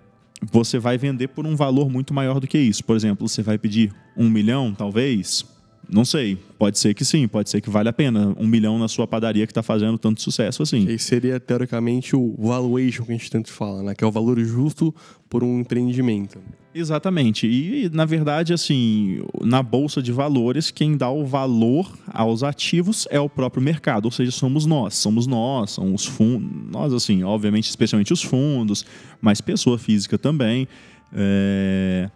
[0.43, 2.83] você vai vender por um valor muito maior do que isso.
[2.83, 5.45] Por exemplo, você vai pedir um milhão, talvez,
[5.89, 6.37] não sei.
[6.59, 8.35] Pode ser que sim, pode ser que vale a pena.
[8.39, 10.87] Um milhão na sua padaria que está fazendo tanto sucesso assim.
[10.89, 13.95] E seria, teoricamente, o valuation que a gente tanto fala, né?
[13.95, 14.95] Que é o valor justo
[15.29, 16.39] por um empreendimento.
[16.75, 17.47] Exatamente.
[17.47, 23.19] E, na verdade, assim, na bolsa de valores, quem dá o valor aos ativos é
[23.19, 24.95] o próprio mercado, ou seja, somos nós.
[24.95, 26.71] Somos nós, são os fundos.
[26.71, 28.85] Nós, assim, obviamente, especialmente os fundos,
[29.21, 30.69] mas pessoa física também.
[31.13, 32.11] É...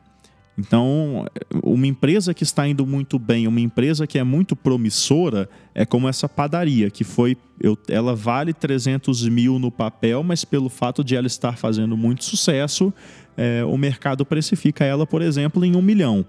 [0.59, 1.27] Então,
[1.63, 6.09] uma empresa que está indo muito bem, uma empresa que é muito promissora, é como
[6.09, 7.37] essa padaria, que foi.
[7.59, 12.25] Eu, ela vale 300 mil no papel, mas pelo fato de ela estar fazendo muito
[12.25, 12.93] sucesso,
[13.37, 16.25] é, o mercado precifica ela, por exemplo, em um milhão.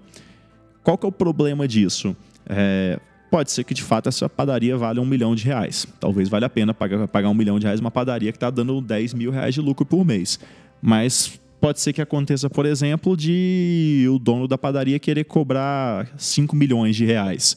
[0.82, 2.16] Qual que é o problema disso?
[2.46, 2.98] É,
[3.30, 5.86] pode ser que de fato essa padaria vale um milhão de reais.
[6.00, 8.80] Talvez valha a pena pagar, pagar um milhão de reais uma padaria que está dando
[8.80, 10.38] 10 mil reais de lucro por mês.
[10.80, 16.56] Mas pode ser que aconteça, por exemplo, de o dono da padaria querer cobrar 5
[16.56, 17.56] milhões de reais.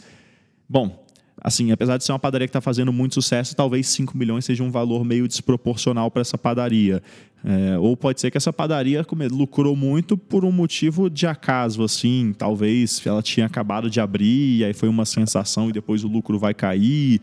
[0.70, 1.04] Bom,
[1.42, 4.62] assim, apesar de ser uma padaria que está fazendo muito sucesso, talvez 5 milhões seja
[4.62, 7.02] um valor meio desproporcional para essa padaria.
[7.44, 12.32] É, ou pode ser que essa padaria lucrou muito por um motivo de acaso, assim,
[12.38, 16.38] talvez ela tinha acabado de abrir, e aí foi uma sensação e depois o lucro
[16.38, 17.20] vai cair.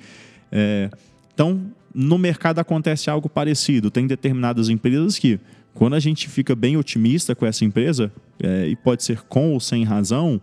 [0.50, 0.90] É,
[1.32, 1.62] então,
[1.94, 3.88] no mercado acontece algo parecido.
[3.88, 5.38] Tem determinadas empresas que
[5.74, 9.60] quando a gente fica bem otimista com essa empresa, é, e pode ser com ou
[9.60, 10.40] sem razão,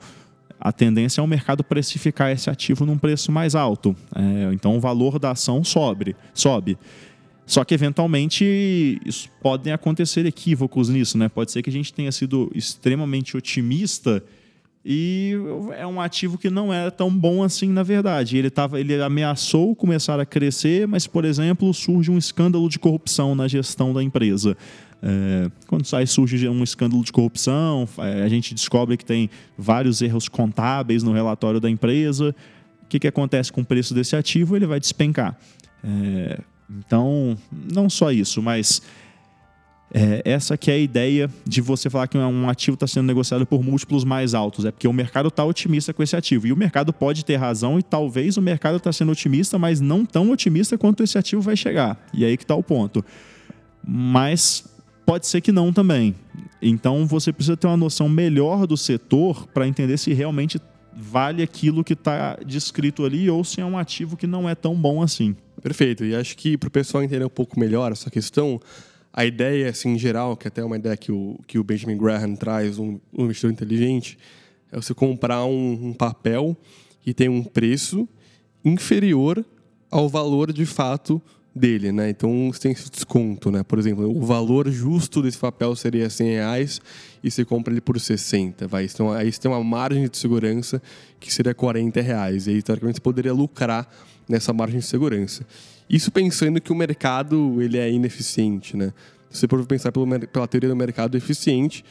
[0.60, 3.96] a tendência é o mercado precificar esse ativo num preço mais alto.
[4.16, 6.16] É, então o valor da ação sobe.
[6.34, 6.78] sobe.
[7.46, 11.18] Só que, eventualmente, isso, podem acontecer equívocos nisso.
[11.18, 11.30] Né?
[11.30, 14.24] Pode ser que a gente tenha sido extremamente otimista
[14.86, 15.34] e
[15.78, 18.38] é um ativo que não era tão bom assim, na verdade.
[18.38, 23.36] Ele, tava, ele ameaçou começar a crescer, mas, por exemplo, surge um escândalo de corrupção
[23.36, 24.56] na gestão da empresa.
[25.02, 30.02] É, quando sai, surge um escândalo de corrupção, é, a gente descobre que tem vários
[30.02, 32.36] erros contábeis no relatório da empresa.
[32.84, 34.56] O que, que acontece com o preço desse ativo?
[34.56, 35.38] Ele vai despencar.
[35.84, 38.82] É, então, não só isso, mas
[39.92, 43.44] É, essa que é a ideia de você falar que um ativo está sendo negociado
[43.44, 44.64] por múltiplos mais altos.
[44.64, 46.46] É porque o mercado está otimista com esse ativo.
[46.46, 50.06] E o mercado pode ter razão e talvez o mercado está sendo otimista, mas não
[50.06, 51.98] tão otimista quanto esse ativo vai chegar.
[52.14, 53.04] E aí que está o ponto.
[53.84, 54.64] Mas
[55.10, 56.14] pode ser que não também.
[56.62, 60.62] Então você precisa ter uma noção melhor do setor para entender se realmente
[60.96, 64.76] vale aquilo que está descrito ali ou se é um ativo que não é tão
[64.76, 65.36] bom assim.
[65.64, 66.06] Perfeito.
[66.06, 68.62] E acho que para o pessoal entender um pouco melhor essa questão,
[69.12, 71.98] a ideia, assim, em geral, que até é uma ideia que o, que o Benjamin
[71.98, 74.16] Graham traz, um, um investidor inteligente,
[74.72, 76.56] é você comprar um, um papel
[77.02, 78.08] que tem um preço
[78.64, 79.44] inferior
[79.90, 81.20] ao valor de fato
[81.54, 82.10] dele, né?
[82.10, 83.64] Então você tem esse desconto, né?
[83.64, 86.82] Por exemplo, o valor justo desse papel seria 100 reais
[87.24, 88.86] e você compra ele por 60, vai.
[88.86, 90.82] Então aí você tem uma margem de segurança
[91.20, 92.48] que seria 40 reais.
[92.48, 93.90] E aí, teoricamente, você poderia lucrar
[94.28, 95.46] nessa margem de segurança.
[95.90, 98.94] Isso pensando que o mercado ele é ineficiente, né?
[99.30, 101.84] Se você for pensar pela teoria do mercado eficiente,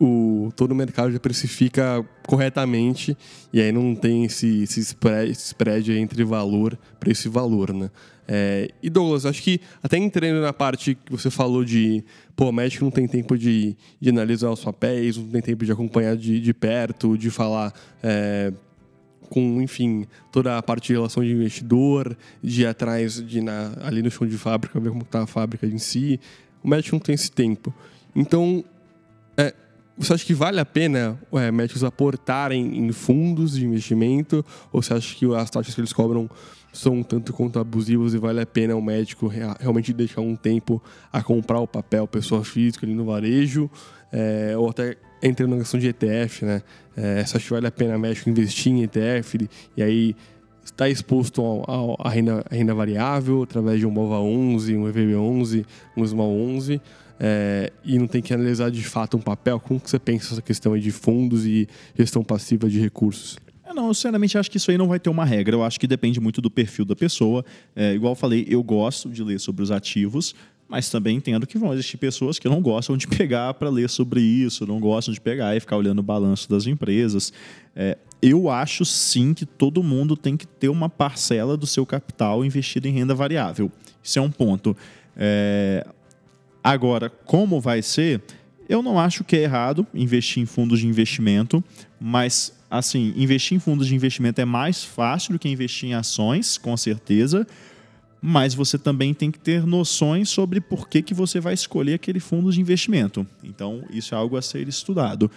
[0.00, 3.16] o, todo o mercado já precifica corretamente
[3.52, 7.90] e aí não tem esse, esse, spread, esse spread entre valor para esse valor, né?
[8.30, 12.04] É, e Douglas, acho que até entrando na parte que você falou de,
[12.36, 15.72] pô, o médico não tem tempo de, de analisar os papéis, não tem tempo de
[15.72, 18.52] acompanhar de, de perto, de falar é,
[19.30, 24.02] com, enfim, toda a parte de relação de investidor, de ir atrás, de na, ali
[24.02, 26.20] no chão de fábrica, ver como está a fábrica em si.
[26.62, 27.72] O médico não tem esse tempo.
[28.14, 28.62] Então,
[29.98, 34.44] você acha que vale a pena é, médicos aportarem em fundos de investimento?
[34.72, 36.30] Ou você acha que as taxas que eles cobram
[36.72, 39.26] são tanto quanto abusivas e vale a pena o médico
[39.58, 40.82] realmente deixar um tempo
[41.12, 43.68] a comprar o papel pessoa física ali no varejo?
[44.12, 46.62] É, ou até entrando na questão de ETF, né?
[46.96, 50.16] É, você acha que vale a pena o médico investir em ETF e aí
[50.64, 51.42] está exposto
[51.98, 56.80] à renda, renda variável através de um MOVA 11, um EVB 11, um SMAL 11?
[57.18, 59.58] É, e não tem que analisar de fato um papel?
[59.58, 63.38] Como que você pensa essa questão de fundos e gestão passiva de recursos?
[63.66, 65.54] Eu não, eu sinceramente acho que isso aí não vai ter uma regra.
[65.56, 67.44] Eu acho que depende muito do perfil da pessoa.
[67.76, 70.34] É, igual eu falei, eu gosto de ler sobre os ativos,
[70.68, 74.20] mas também entendo que vão existir pessoas que não gostam de pegar para ler sobre
[74.20, 77.32] isso, não gostam de pegar e ficar olhando o balanço das empresas.
[77.74, 82.44] É, eu acho sim que todo mundo tem que ter uma parcela do seu capital
[82.44, 83.70] investido em renda variável.
[84.02, 84.76] Isso é um ponto.
[85.16, 85.86] É,
[86.68, 88.20] Agora, como vai ser?
[88.68, 91.64] Eu não acho que é errado investir em fundos de investimento,
[91.98, 96.58] mas assim, investir em fundos de investimento é mais fácil do que investir em ações,
[96.58, 97.46] com certeza.
[98.20, 102.20] Mas você também tem que ter noções sobre por que, que você vai escolher aquele
[102.20, 103.26] fundo de investimento.
[103.42, 105.30] Então, isso é algo a ser estudado.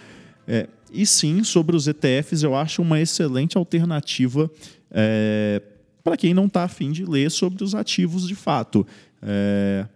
[0.46, 4.50] É, e sim, sobre os ETFs, eu acho uma excelente alternativa
[4.90, 5.62] é,
[6.04, 8.86] para quem não está afim de ler sobre os ativos de fato.
[9.22, 9.86] É,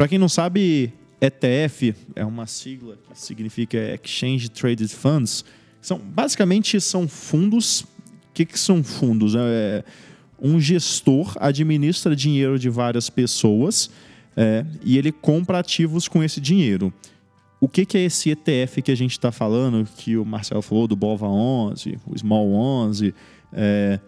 [0.00, 5.44] para quem não sabe, ETF é uma sigla que significa Exchange Traded Funds.
[5.78, 7.82] São, basicamente são fundos.
[7.82, 7.86] O
[8.32, 9.34] que, que são fundos?
[9.36, 9.84] É,
[10.40, 13.90] um gestor administra dinheiro de várias pessoas
[14.34, 16.90] é, e ele compra ativos com esse dinheiro.
[17.60, 20.88] O que, que é esse ETF que a gente está falando, que o Marcelo falou
[20.88, 23.14] do BOVA 11, o Small 11?
[23.52, 24.00] É,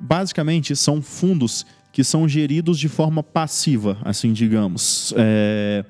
[0.00, 5.14] basicamente são fundos que são geridos de forma passiva, assim digamos.
[5.16, 5.84] É,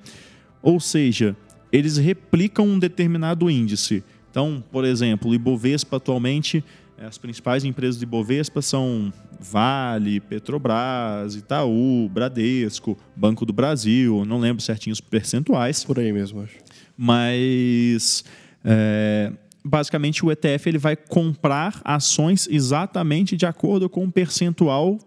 [0.63, 1.35] ou seja,
[1.73, 4.05] eles replicam um determinado índice.
[4.31, 6.63] Então, por exemplo, o Ibovespa atualmente,
[6.99, 14.63] as principais empresas do Ibovespa são Vale, Petrobras, Itaú, Bradesco, Banco do Brasil, não lembro
[14.63, 15.85] certinho os percentuais.
[15.85, 16.59] Por aí mesmo, acho.
[16.99, 18.23] Mas
[18.63, 19.33] é,
[19.65, 24.99] basicamente o ETF ele vai comprar ações exatamente de acordo com o percentual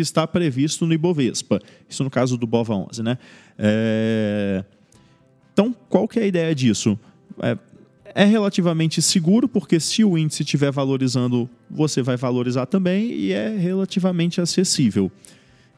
[0.00, 1.60] que está previsto no Ibovespa.
[1.88, 3.18] Isso no caso do BOVA 11, né?
[3.58, 4.64] É...
[5.52, 6.98] Então, qual que é a ideia disso?
[7.42, 7.58] É,
[8.14, 13.56] é relativamente seguro, porque se o índice estiver valorizando, você vai valorizar também, e é
[13.56, 15.12] relativamente acessível.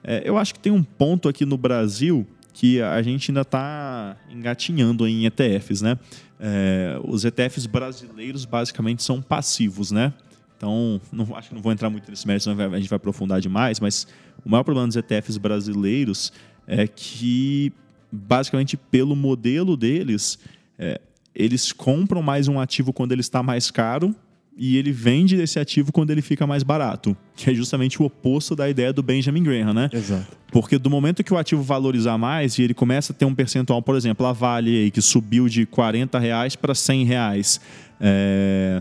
[0.05, 4.17] É, eu acho que tem um ponto aqui no Brasil que a gente ainda está
[4.31, 5.99] engatinhando em ETFs, né?
[6.39, 10.13] É, os ETFs brasileiros basicamente são passivos, né?
[10.63, 13.41] Então, não, acho que não vou entrar muito nesse mérito, senão a gente vai aprofundar
[13.41, 14.07] demais, mas
[14.45, 16.33] o maior problema dos ETFs brasileiros
[16.69, 17.73] é que,
[18.13, 20.39] basicamente, pelo modelo deles,
[20.79, 21.01] é,
[21.35, 24.15] eles compram mais um ativo quando ele está mais caro
[24.57, 28.55] e ele vende esse ativo quando ele fica mais barato, que é justamente o oposto
[28.55, 29.91] da ideia do Benjamin Graham, né?
[29.93, 30.29] Exato.
[30.53, 33.83] Porque do momento que o ativo valorizar mais e ele começa a ter um percentual,
[33.83, 37.61] por exemplo, a Vale aí, que subiu de 40 reais para 100 reais,
[37.99, 38.81] é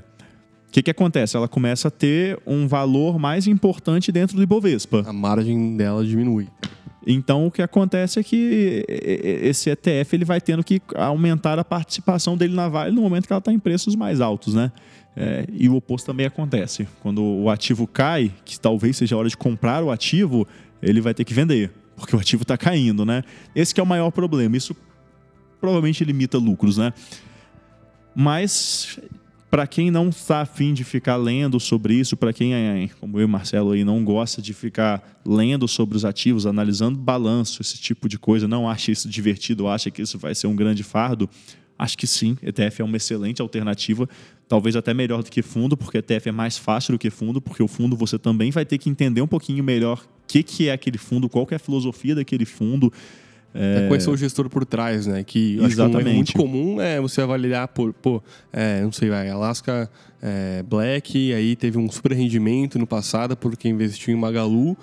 [0.72, 1.36] o que, que acontece?
[1.36, 5.03] Ela começa a ter um valor mais importante dentro do Ibovespa.
[5.05, 6.47] A margem dela diminui.
[7.05, 12.38] Então o que acontece é que esse ETF ele vai tendo que aumentar a participação
[12.38, 14.72] dele na Vale no momento que ela está em preços mais altos, né?
[15.13, 16.88] É, e o oposto também acontece.
[17.01, 20.47] Quando o ativo cai, que talvez seja a hora de comprar o ativo,
[20.82, 23.24] ele vai ter que vender, porque o ativo está caindo, né?
[23.53, 24.55] Esse é o maior problema.
[24.55, 24.74] Isso
[25.59, 26.93] provavelmente limita lucros, né?
[28.15, 28.97] Mas
[29.52, 33.26] para quem não está afim de ficar lendo sobre isso, para quem, é, como eu
[33.26, 38.08] e Marcelo, aí, não gosta de ficar lendo sobre os ativos, analisando balanço, esse tipo
[38.08, 41.30] de coisa, não acha isso divertido, acha que isso vai ser um grande fardo,
[41.78, 44.08] acho que sim, ETF é uma excelente alternativa,
[44.47, 47.62] talvez até melhor do que fundo, porque ETF é mais fácil do que fundo, porque
[47.62, 50.72] o fundo você também vai ter que entender um pouquinho melhor o que, que é
[50.72, 52.91] aquele fundo, qual é a filosofia daquele fundo,
[53.54, 53.86] é...
[53.86, 55.24] é conhecer o gestor por trás, né?
[55.24, 58.22] Que acho que um muito comum é você avaliar por, pô,
[58.52, 59.89] é, não sei, vai, Alaska
[60.22, 64.78] é, Black, aí teve um super rendimento no passado porque investiu em Magalu.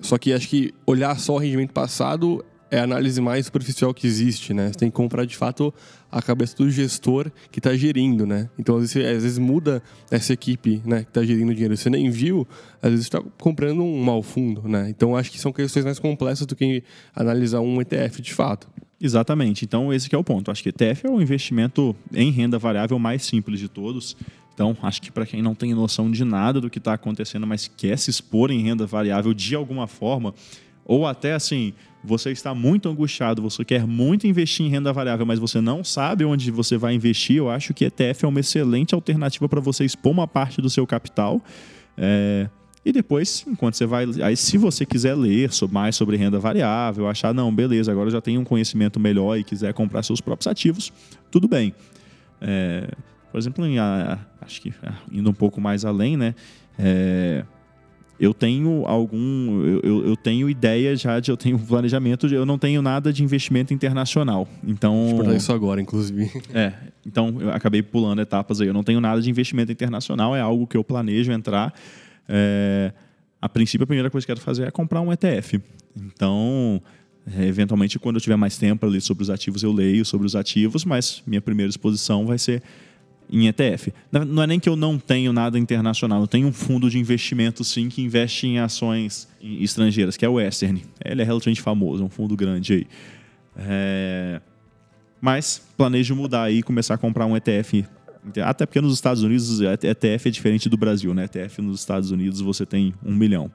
[0.00, 4.06] Só que acho que olhar só o rendimento passado é a análise mais superficial que
[4.06, 4.68] existe, né?
[4.68, 5.74] Você tem que comprar de fato
[6.10, 8.48] a cabeça do gestor que está gerindo, né?
[8.58, 11.76] Então às vezes, às vezes, muda essa equipe, né, que está gerindo dinheiro.
[11.76, 12.46] Você nem viu,
[12.82, 14.88] às vezes está comprando um mau fundo, né?
[14.88, 16.82] Então acho que são questões mais complexas do que
[17.14, 18.68] analisar um ETF de fato.
[19.00, 19.64] Exatamente.
[19.64, 20.50] Então esse é o ponto.
[20.50, 24.16] Acho que ETF é o investimento em renda variável mais simples de todos.
[24.52, 27.66] Então, acho que para quem não tem noção de nada do que está acontecendo, mas
[27.66, 30.34] quer se expor em renda variável de alguma forma,
[30.90, 31.72] ou até assim,
[32.02, 36.24] você está muito angustiado, você quer muito investir em renda variável, mas você não sabe
[36.24, 40.10] onde você vai investir, eu acho que ETF é uma excelente alternativa para você expor
[40.10, 41.40] uma parte do seu capital.
[41.96, 42.48] É,
[42.84, 44.04] e depois, enquanto você vai.
[44.20, 48.20] Aí, se você quiser ler mais sobre renda variável, achar, não, beleza, agora eu já
[48.20, 50.92] tenho um conhecimento melhor e quiser comprar seus próprios ativos,
[51.30, 51.72] tudo bem.
[52.40, 52.90] É,
[53.30, 54.74] por exemplo, em, a, acho que
[55.12, 56.34] indo um pouco mais além, né?
[56.76, 57.44] É,
[58.20, 59.64] eu tenho algum.
[59.82, 61.30] Eu, eu tenho ideia já de.
[61.30, 64.46] Eu tenho planejamento, de, eu não tenho nada de investimento internacional.
[64.62, 65.16] Então.
[65.16, 66.30] Vou isso agora, inclusive.
[66.52, 66.74] É.
[67.06, 68.66] Então, eu acabei pulando etapas aí.
[68.66, 71.72] Eu não tenho nada de investimento internacional, é algo que eu planejo entrar.
[72.28, 72.92] É,
[73.40, 75.58] a princípio, a primeira coisa que eu quero fazer é comprar um ETF.
[75.96, 76.82] Então.
[77.38, 80.34] É, eventualmente, quando eu tiver mais tempo ali sobre os ativos, eu leio sobre os
[80.34, 82.62] ativos, mas minha primeira exposição vai ser
[83.32, 83.92] em ETF.
[84.10, 87.62] Não é nem que eu não tenho nada internacional, eu tenho um fundo de investimento
[87.62, 90.82] sim que investe em ações estrangeiras, que é o Western.
[91.04, 92.86] Ele é relativamente famoso, é um fundo grande aí.
[93.56, 94.40] É...
[95.20, 97.84] Mas planejo mudar aí e começar a comprar um ETF.
[98.44, 101.24] Até porque nos Estados Unidos ETF é diferente do Brasil, né?
[101.24, 103.50] ETF nos Estados Unidos você tem um milhão.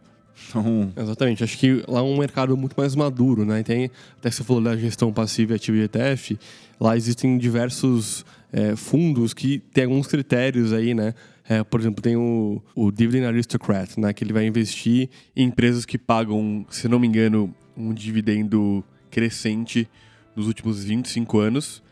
[0.49, 0.91] Então...
[0.95, 3.63] Exatamente, acho que lá é um mercado muito mais maduro, né?
[3.63, 6.39] Tem, até que você falou da gestão passiva e ativa de ETF,
[6.79, 11.13] lá existem diversos é, fundos que tem alguns critérios aí, né?
[11.47, 14.13] É, por exemplo, tem o, o Dividend Aristocrat, né?
[14.13, 19.87] Que ele vai investir em empresas que pagam, se não me engano, um dividendo crescente
[20.35, 21.83] nos últimos 25 anos.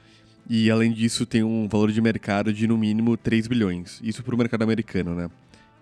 [0.50, 4.00] E além disso, tem um valor de mercado de no mínimo 3 bilhões.
[4.04, 5.30] Isso para o mercado americano, né?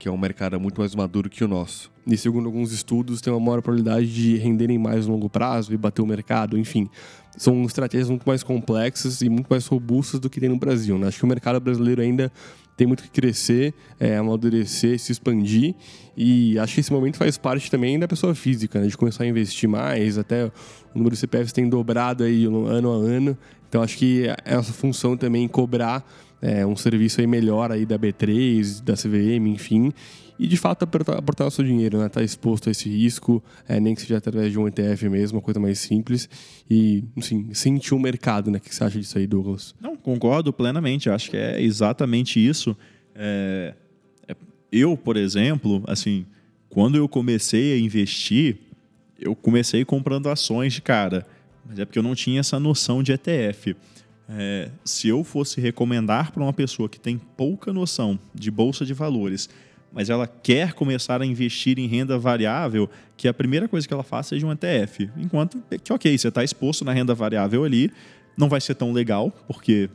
[0.02, 1.92] Que é um mercado muito mais maduro que o nosso.
[2.08, 5.78] E segundo alguns estudos, tem uma maior probabilidade de renderem mais no longo prazo e
[5.78, 6.90] bater o mercado, enfim.
[7.38, 10.98] São estratégias muito mais complexas e muito mais robustas do que tem no Brasil.
[10.98, 11.06] Né?
[11.06, 12.32] Acho que o mercado brasileiro ainda
[12.76, 15.76] tem muito que crescer, é, amadurecer, se expandir.
[16.18, 18.88] E acho que esse momento faz parte também da pessoa física, né?
[18.88, 20.18] de começar a investir mais.
[20.18, 20.52] Até o
[20.96, 23.38] número de CPFs tem dobrado aí ano a ano.
[23.70, 26.04] Então acho que essa função também cobrar
[26.42, 29.94] é, um serviço aí melhor aí da B3, da CVM, enfim,
[30.42, 32.10] e de fato aportar, o seu dinheiro, né?
[32.10, 35.44] Tá exposto a esse risco, é, nem que seja através de um ETF mesmo, uma
[35.44, 36.28] coisa mais simples
[36.68, 38.58] e, assim, sentir o mercado, né?
[38.58, 39.76] O que você acha disso aí, Douglas?
[39.80, 41.12] Não, concordo plenamente.
[41.12, 42.76] Acho que é exatamente isso.
[43.14, 43.76] É,
[44.28, 44.36] é,
[44.72, 46.26] eu, por exemplo, assim,
[46.70, 48.58] quando eu comecei a investir,
[49.20, 51.24] eu comecei comprando ações de cara,
[51.70, 53.76] mas é porque eu não tinha essa noção de ETF.
[54.34, 58.94] É, se eu fosse recomendar para uma pessoa que tem pouca noção de bolsa de
[58.94, 59.50] valores,
[59.92, 64.04] mas ela quer começar a investir em renda variável, que a primeira coisa que ela
[64.04, 65.10] faça seja um ETF.
[65.18, 67.92] Enquanto que, ok, você está exposto na renda variável ali,
[68.38, 69.90] não vai ser tão legal, porque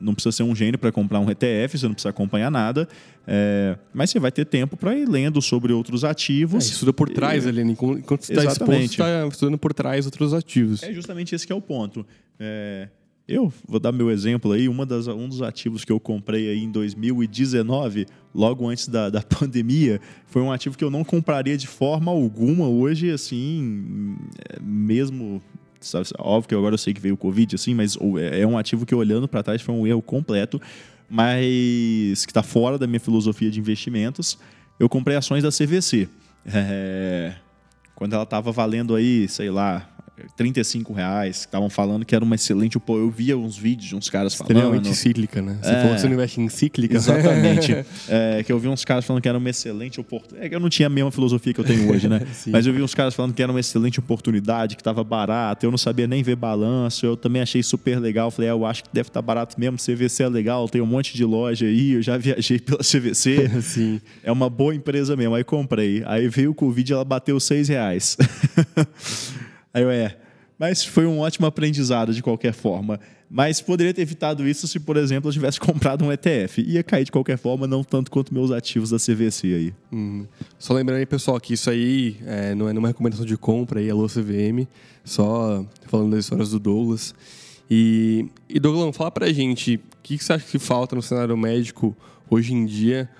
[0.00, 2.88] não precisa ser um gênio para comprar um ETF, você não precisa acompanhar nada,
[3.26, 6.64] é, mas você vai ter tempo para ir lendo sobre outros ativos.
[6.64, 10.80] É, estuda por trás, ali, enquanto você está exposto, está estudando por trás outros ativos.
[10.84, 12.06] É justamente esse que é o ponto.
[12.38, 12.88] É,
[13.26, 16.62] eu vou dar meu exemplo aí, uma das, um dos ativos que eu comprei aí
[16.62, 21.66] em 2019, logo antes da, da pandemia, foi um ativo que eu não compraria de
[21.66, 24.16] forma alguma hoje, assim,
[24.50, 25.42] é, mesmo
[25.80, 28.58] sabe, óbvio que agora eu sei que veio o Covid, assim, mas é, é um
[28.58, 30.60] ativo que olhando para trás foi um erro completo,
[31.08, 34.38] mas que está fora da minha filosofia de investimentos.
[34.78, 36.08] Eu comprei ações da CVC.
[36.46, 37.34] É,
[37.94, 39.93] quando ela estava valendo aí, sei lá,
[40.36, 42.78] 35 reais, estavam falando que era uma excelente.
[42.78, 44.52] Pô, eu via uns vídeos de uns caras falando.
[44.56, 45.58] Extremamente cíclica, né?
[45.60, 45.76] Você É.
[45.80, 46.94] falou que você não investe em cíclica.
[46.96, 47.74] Exatamente.
[48.08, 50.46] É, que eu vi uns caras falando que era uma excelente oportunidade.
[50.46, 52.20] É que eu não tinha a mesma filosofia que eu tenho hoje, né?
[52.48, 55.64] Mas eu vi uns caras falando que era uma excelente oportunidade, que estava barato.
[55.64, 57.04] Eu não sabia nem ver balanço.
[57.06, 58.30] Eu também achei super legal.
[58.30, 59.78] Falei, é, eu acho que deve estar barato mesmo.
[59.78, 61.92] CVC é legal, tem um monte de loja aí.
[61.92, 63.62] Eu já viajei pela CVC.
[63.62, 64.00] Sim.
[64.22, 65.34] É uma boa empresa mesmo.
[65.34, 66.02] Aí comprei.
[66.06, 68.16] Aí veio o Covid ela bateu seis reais.
[69.74, 70.16] Aí eu, é.
[70.56, 73.00] Mas foi um ótimo aprendizado de qualquer forma.
[73.28, 76.62] Mas poderia ter evitado isso se, por exemplo, eu tivesse comprado um ETF.
[76.62, 79.74] Ia cair de qualquer forma, não tanto quanto meus ativos da CVC aí.
[79.92, 80.24] Hum.
[80.56, 83.90] Só lembrando aí, pessoal, que isso aí é, não é nenhuma recomendação de compra aí,
[83.90, 84.68] alô CVM,
[85.02, 87.12] só falando das histórias do Douglas.
[87.68, 91.36] E, e Douglas, fala pra gente, o que, que você acha que falta no cenário
[91.36, 91.96] médico
[92.30, 93.10] hoje em dia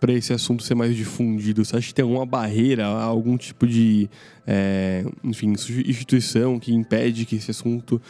[0.00, 1.64] para esse assunto ser mais difundido?
[1.64, 4.08] Você acha que tem alguma barreira, algum tipo de
[4.46, 8.00] é, enfim, instituição que impede que esse assunto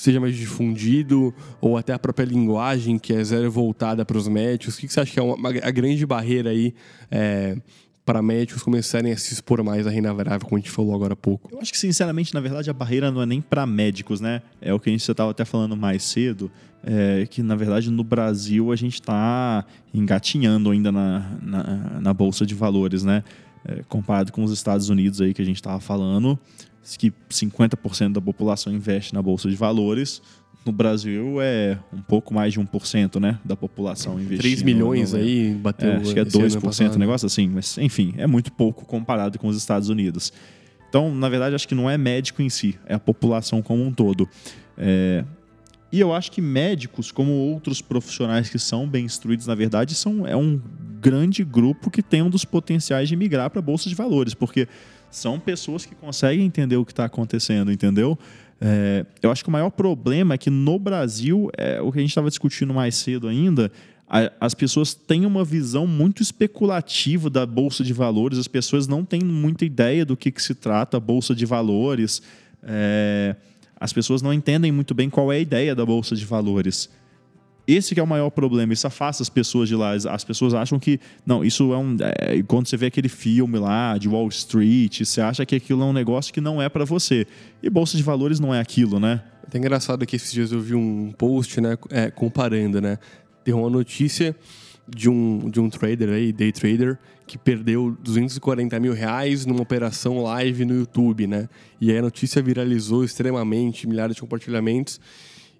[0.00, 4.76] seja mais difundido, ou até a própria linguagem que é zero voltada para os médicos?
[4.76, 6.74] O que você acha que é uma, a grande barreira aí
[7.10, 7.58] é,
[8.02, 11.12] para médicos começarem a se expor mais à renda variável, como a gente falou agora
[11.12, 11.50] há pouco?
[11.52, 14.40] Eu acho que, sinceramente, na verdade, a barreira não é nem para médicos, né?
[14.60, 16.50] É o que a gente estava até falando mais cedo,
[16.84, 22.46] é que, na verdade, no Brasil a gente está engatinhando ainda na, na, na Bolsa
[22.46, 23.22] de Valores, né?
[23.64, 26.38] É, comparado com os Estados Unidos aí que a gente estava falando,
[26.98, 30.22] que 50% da população investe na Bolsa de Valores.
[30.64, 33.38] No Brasil é um pouco mais de 1%, né?
[33.44, 34.40] Da população investindo.
[34.40, 36.96] 3 milhões no- aí, bateu é, acho que é esse ano 2%, passado.
[36.96, 40.32] um negócio assim, mas enfim, é muito pouco comparado com os Estados Unidos.
[40.88, 43.92] Então, na verdade, acho que não é médico em si, é a população como um
[43.92, 44.28] todo.
[44.76, 45.24] É,
[45.92, 50.26] E eu acho que médicos, como outros profissionais que são bem instruídos, na verdade, são,
[50.26, 50.60] é um
[51.00, 54.68] grande grupo que tem um dos potenciais de migrar para Bolsa de Valores, porque
[55.10, 58.16] são pessoas que conseguem entender o que está acontecendo, entendeu?
[58.60, 62.02] É, eu acho que o maior problema é que no Brasil, é, o que a
[62.02, 63.72] gente estava discutindo mais cedo ainda,
[64.06, 69.04] a- as pessoas têm uma visão muito especulativa da Bolsa de Valores, as pessoas não
[69.04, 72.20] têm muita ideia do que, que se trata a Bolsa de Valores.
[72.62, 73.34] É,
[73.80, 76.90] as pessoas não entendem muito bem qual é a ideia da Bolsa de Valores.
[77.66, 79.92] Esse é o maior problema, isso afasta as pessoas de lá.
[79.92, 81.96] As pessoas acham que, não, isso é um.
[82.00, 85.84] é, quando você vê aquele filme lá de Wall Street, você acha que aquilo é
[85.84, 87.26] um negócio que não é para você.
[87.62, 89.22] E Bolsa de Valores não é aquilo, né?
[89.52, 92.98] É engraçado que esses dias eu vi um post, né, é, comparando, né?
[93.44, 94.34] Tem uma notícia
[94.88, 96.98] de um, de um trader aí, day trader,
[97.30, 101.48] que perdeu 240 mil reais numa operação live no YouTube, né?
[101.80, 105.00] E aí a notícia viralizou extremamente, milhares de compartilhamentos.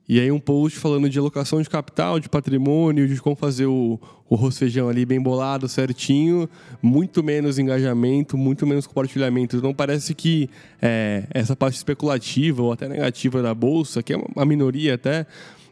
[0.09, 4.01] E aí um post falando de alocação de capital, de patrimônio, de como fazer o,
[4.29, 6.51] o feijão ali bem bolado, certinho,
[6.83, 9.57] muito menos engajamento, muito menos compartilhamento.
[9.57, 10.51] Então parece que
[10.83, 15.25] é, essa parte especulativa ou até negativa da bolsa, que é uma minoria até,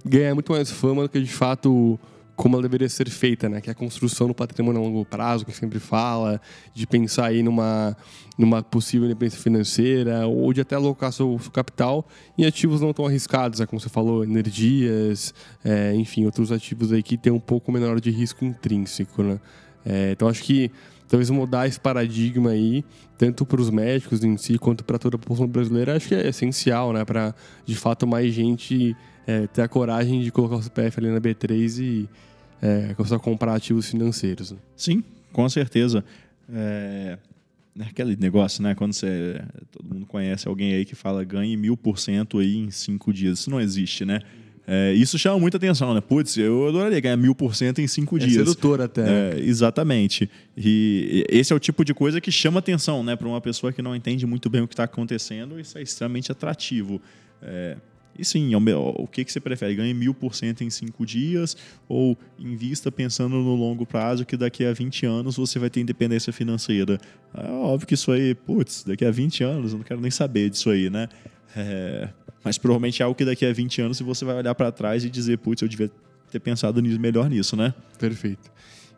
[0.06, 1.98] ganha muito mais fama do que de fato
[2.38, 3.60] como ela deveria ser feita, né?
[3.60, 6.40] Que é a construção do patrimônio a longo prazo, que sempre fala,
[6.72, 7.96] de pensar aí numa,
[8.38, 12.06] numa possível independência financeira, ou de até alocar seu, seu capital
[12.38, 13.66] em ativos não tão arriscados, né?
[13.66, 15.34] como você falou, energias,
[15.64, 19.40] é, enfim, outros ativos aí que tem um pouco menor de risco intrínseco, né?
[19.84, 20.70] É, então acho que
[21.08, 22.84] talvez mudar esse paradigma aí,
[23.16, 26.28] tanto para os médicos em si quanto para toda a população brasileira, acho que é
[26.28, 27.04] essencial, né?
[27.04, 27.34] Para
[27.66, 31.82] de fato mais gente é, ter a coragem de colocar o CPF ali na B3
[31.82, 32.08] e
[32.62, 34.52] é, começar a comprar ativos financeiros.
[34.52, 34.58] né?
[34.76, 35.02] Sim,
[35.32, 36.04] com certeza.
[36.52, 37.18] É,
[37.78, 38.74] é aquele negócio, né?
[38.74, 39.40] Quando você.
[39.70, 43.40] Todo mundo conhece alguém aí que fala ganhe mil por cento aí em cinco dias.
[43.40, 44.20] Isso não existe, né?
[44.70, 46.00] É, isso chama muita atenção, né?
[46.02, 48.34] Putz, eu adoraria ganhar mil por cento em cinco É dias.
[48.34, 49.00] sedutor até.
[49.36, 50.28] É, exatamente.
[50.54, 53.16] E esse é o tipo de coisa que chama atenção, né?
[53.16, 56.30] Para uma pessoa que não entende muito bem o que está acontecendo, isso é extremamente
[56.30, 57.00] atrativo.
[57.40, 57.78] É,
[58.18, 59.76] e sim, o que, que você prefere?
[59.76, 61.56] Ganhe mil por cento em cinco dias
[61.88, 66.32] ou invista pensando no longo prazo que daqui a 20 anos você vai ter independência
[66.32, 66.98] financeira?
[67.32, 70.50] É óbvio que isso aí, putz, daqui a 20 anos eu não quero nem saber
[70.50, 71.08] disso aí, né?
[71.56, 72.08] É,
[72.42, 75.10] mas provavelmente é algo que daqui a 20 anos você vai olhar para trás e
[75.10, 75.90] dizer, putz, eu devia
[76.30, 77.72] ter pensado nisso, melhor nisso, né?
[77.98, 78.50] Perfeito.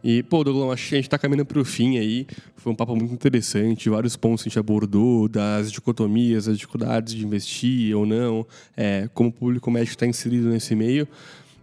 [0.03, 2.27] E, pô, Douglas, acho que a gente está caminhando para o fim aí.
[2.57, 7.15] Foi um papo muito interessante, vários pontos que a gente abordou, das dicotomias, as dificuldades
[7.15, 8.47] de investir ou não,
[8.77, 11.07] é, como o público médico está inserido nesse meio.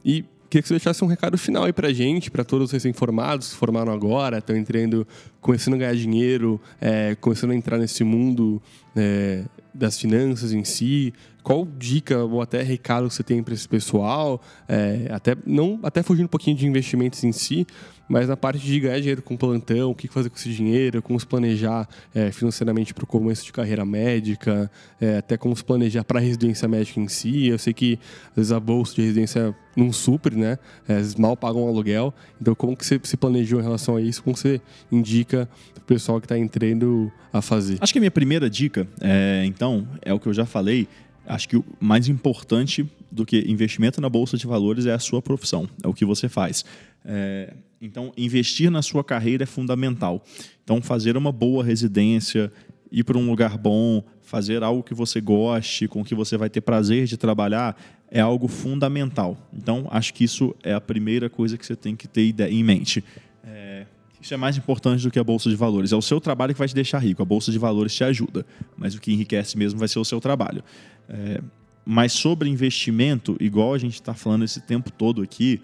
[0.06, 3.52] E queria que você deixasse um recado final aí pra gente, para todos os recém-formados
[3.52, 5.06] que formaram agora, estão entrando,
[5.42, 8.62] começando a ganhar dinheiro, é, começando a entrar nesse mundo
[8.96, 11.14] é, das finanças em si?
[11.44, 14.42] Qual dica ou até recado você tem para esse pessoal?
[14.68, 17.66] É, até não até fugindo um pouquinho de investimentos em si,
[18.08, 21.20] mas na parte de ganhar dinheiro com plantão, o que fazer com esse dinheiro, como
[21.20, 26.03] se planejar é, financeiramente para o começo de carreira médica, é, até como se planejar
[26.03, 27.47] para a residência médica em si.
[27.47, 27.99] Eu sei que
[28.30, 30.58] às vezes a bolsa de residência não supre, né?
[30.88, 32.14] É, às vezes mal pagam um aluguel.
[32.41, 34.24] Então, como que você se planejou em relação a isso?
[34.24, 37.78] Como você indica para o pessoal que está entrando a fazer?
[37.82, 40.88] Acho que a minha primeira dica, é, então, é o que eu já falei,
[41.28, 45.22] acho que o mais importante do que investimento na bolsa de valores é a sua
[45.22, 46.64] profissão, é o que você faz.
[47.10, 50.22] É, então, investir na sua carreira é fundamental.
[50.64, 52.51] Então, fazer uma boa residência,
[52.91, 56.60] ir para um lugar bom, fazer algo que você goste, com que você vai ter
[56.60, 57.80] prazer de trabalhar,
[58.12, 59.38] é algo fundamental.
[59.53, 63.03] Então, acho que isso é a primeira coisa que você tem que ter em mente.
[63.43, 63.86] É,
[64.22, 65.93] isso é mais importante do que a bolsa de valores.
[65.93, 67.22] É o seu trabalho que vai te deixar rico.
[67.22, 68.45] A bolsa de valores te ajuda,
[68.76, 70.62] mas o que enriquece mesmo vai ser o seu trabalho.
[71.08, 71.41] É,
[71.86, 75.62] mas sobre investimento, igual a gente está falando esse tempo todo aqui,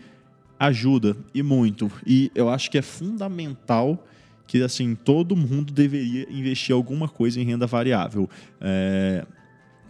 [0.68, 1.91] ajuda e muito.
[2.05, 4.05] E eu acho que é fundamental
[4.47, 8.30] que assim todo mundo deveria investir alguma coisa em renda variável.
[8.61, 9.26] É,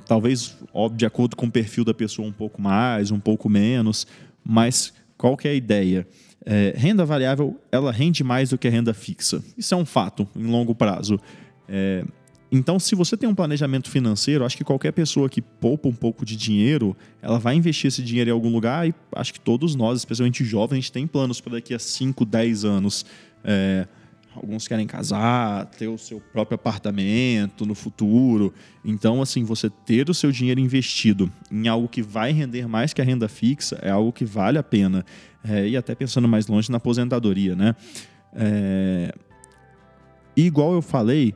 [0.05, 0.57] talvez,
[0.95, 4.07] de acordo com o perfil da pessoa, um pouco mais, um pouco menos,
[4.43, 6.07] mas qual que é a ideia?
[6.45, 9.43] É, renda variável ela rende mais do que a renda fixa.
[9.57, 11.19] Isso é um fato em longo prazo.
[11.67, 12.03] É,
[12.55, 16.23] então, se você tem um planejamento financeiro, acho que qualquer pessoa que poupa um pouco
[16.23, 19.97] de dinheiro, ela vai investir esse dinheiro em algum lugar e acho que todos nós,
[19.97, 23.07] especialmente jovens, tem planos para daqui a 5, 10 anos.
[23.43, 23.87] É,
[24.35, 28.53] alguns querem casar, ter o seu próprio apartamento no futuro.
[28.85, 33.01] Então, assim, você ter o seu dinheiro investido em algo que vai render mais que
[33.01, 35.03] a renda fixa é algo que vale a pena.
[35.43, 37.75] É, e até pensando mais longe na aposentadoria, né?
[38.31, 39.11] É...
[40.35, 41.35] E igual eu falei,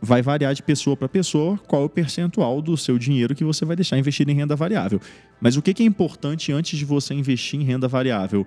[0.00, 3.64] vai variar de pessoa para pessoa qual é o percentual do seu dinheiro que você
[3.64, 5.00] vai deixar investido em renda variável.
[5.40, 8.46] Mas o que é importante antes de você investir em renda variável?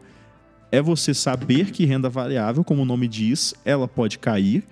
[0.71, 4.63] É você saber que renda variável, como o nome diz, ela pode cair.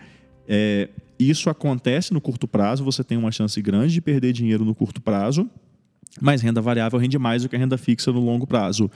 [0.47, 4.73] É, isso acontece no curto prazo, você tem uma chance grande de perder dinheiro no
[4.73, 5.49] curto prazo,
[6.21, 8.89] mas renda variável rende mais do que a renda fixa no longo prazo.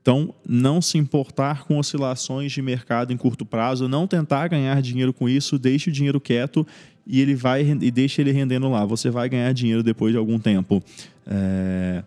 [0.00, 5.14] Então, não se importar com oscilações de mercado em curto prazo, não tentar ganhar dinheiro
[5.14, 6.66] com isso, deixe o dinheiro quieto
[7.06, 8.84] e ele vai e deixe ele rendendo lá.
[8.84, 10.82] Você vai ganhar dinheiro depois de algum tempo.
[11.26, 12.02] É...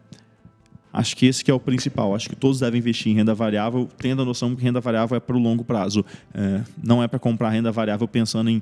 [0.92, 2.16] Acho que esse que é o principal.
[2.16, 5.20] Acho que todos devem investir em renda variável, tendo a noção que renda variável é
[5.20, 6.04] para o longo prazo.
[6.34, 6.64] É...
[6.84, 8.62] Não é para comprar renda variável pensando em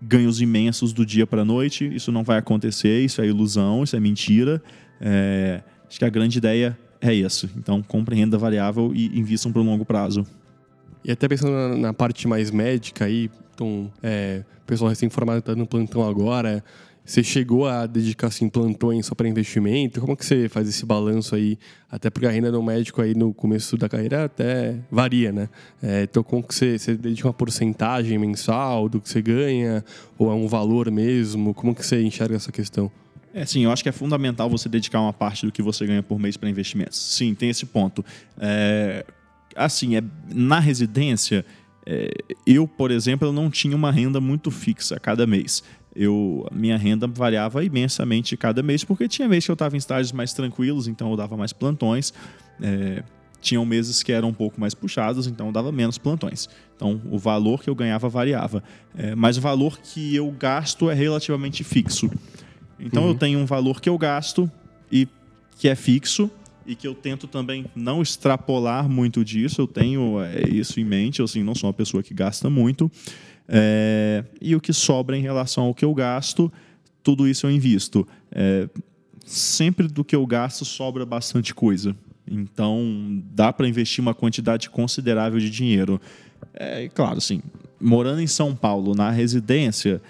[0.00, 1.84] ganhos imensos do dia para a noite.
[1.92, 4.62] Isso não vai acontecer, isso é ilusão, isso é mentira.
[5.00, 5.62] É...
[5.88, 7.50] Acho que a grande ideia é isso.
[7.56, 10.24] Então, comprem renda variável e invistam para o longo prazo.
[11.04, 15.66] E até pensando na, na parte mais médica aí, então, é, pessoal recém-formado está no
[15.66, 16.64] plantão agora,
[17.04, 20.00] você chegou a dedicar assim, plantões só para investimento?
[20.00, 21.58] Como que você faz esse balanço aí?
[21.90, 25.48] Até porque a renda do médico aí no começo da carreira até varia, né?
[25.82, 29.84] É, então, como que você, você dedica uma porcentagem mensal do que você ganha?
[30.16, 31.52] Ou é um valor mesmo?
[31.52, 32.90] Como que você enxerga essa questão?
[33.34, 36.02] É, sim, eu acho que é fundamental você dedicar uma parte do que você ganha
[36.02, 36.98] por mês para investimentos.
[36.98, 38.02] Sim, tem esse ponto.
[38.38, 39.04] É,
[39.54, 40.02] assim, é,
[40.32, 41.44] na residência,
[41.86, 42.10] é,
[42.46, 45.62] eu, por exemplo, eu não tinha uma renda muito fixa cada mês.
[45.94, 50.12] Eu, minha renda variava imensamente cada mês, porque tinha mês que eu estava em estágios
[50.12, 52.14] mais tranquilos, então eu dava mais plantões.
[52.60, 53.02] É,
[53.40, 56.48] tinham meses que eram um pouco mais puxados, então eu dava menos plantões.
[56.76, 58.62] Então o valor que eu ganhava variava.
[58.96, 62.10] É, mas o valor que eu gasto é relativamente fixo.
[62.78, 63.08] Então uhum.
[63.10, 64.50] eu tenho um valor que eu gasto
[64.90, 65.08] e
[65.58, 66.30] que é fixo
[66.66, 69.60] e que eu tento também não extrapolar muito disso.
[69.60, 71.20] Eu tenho é, isso em mente.
[71.20, 72.90] Eu assim, não sou uma pessoa que gasta muito.
[73.48, 76.52] É, e o que sobra em relação ao que eu gasto,
[77.02, 78.06] tudo isso eu invisto.
[78.30, 78.68] É,
[79.24, 81.96] sempre do que eu gasto sobra bastante coisa.
[82.26, 86.00] Então dá para investir uma quantidade considerável de dinheiro.
[86.54, 87.42] É claro, assim,
[87.80, 90.00] morando em São Paulo, na residência,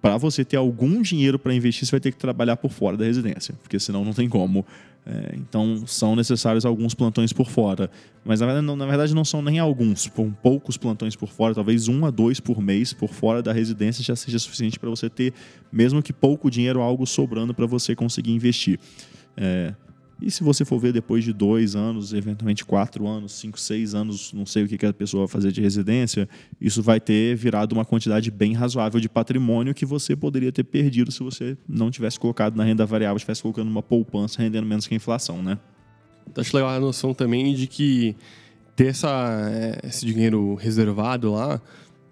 [0.00, 3.04] para você ter algum dinheiro para investir, você vai ter que trabalhar por fora da
[3.04, 4.64] residência, porque senão não tem como.
[5.06, 7.90] É, então são necessários alguns plantões por fora.
[8.24, 11.54] Mas na verdade, não, na verdade não são nem alguns, são poucos plantões por fora,
[11.54, 15.08] talvez um a dois por mês por fora da residência já seja suficiente para você
[15.08, 15.32] ter,
[15.72, 18.78] mesmo que pouco dinheiro, algo sobrando para você conseguir investir.
[19.34, 19.74] É,
[20.20, 24.32] e se você for ver depois de dois anos, eventualmente quatro anos, cinco, seis anos,
[24.32, 26.28] não sei o que a pessoa vai fazer de residência,
[26.60, 31.12] isso vai ter virado uma quantidade bem razoável de patrimônio que você poderia ter perdido
[31.12, 34.94] se você não tivesse colocado na renda variável, estivesse colocando uma poupança rendendo menos que
[34.94, 35.58] a inflação, né?
[36.28, 38.16] Então, acho legal a noção também de que
[38.74, 39.08] ter essa,
[39.50, 41.60] eh, esse dinheiro reservado lá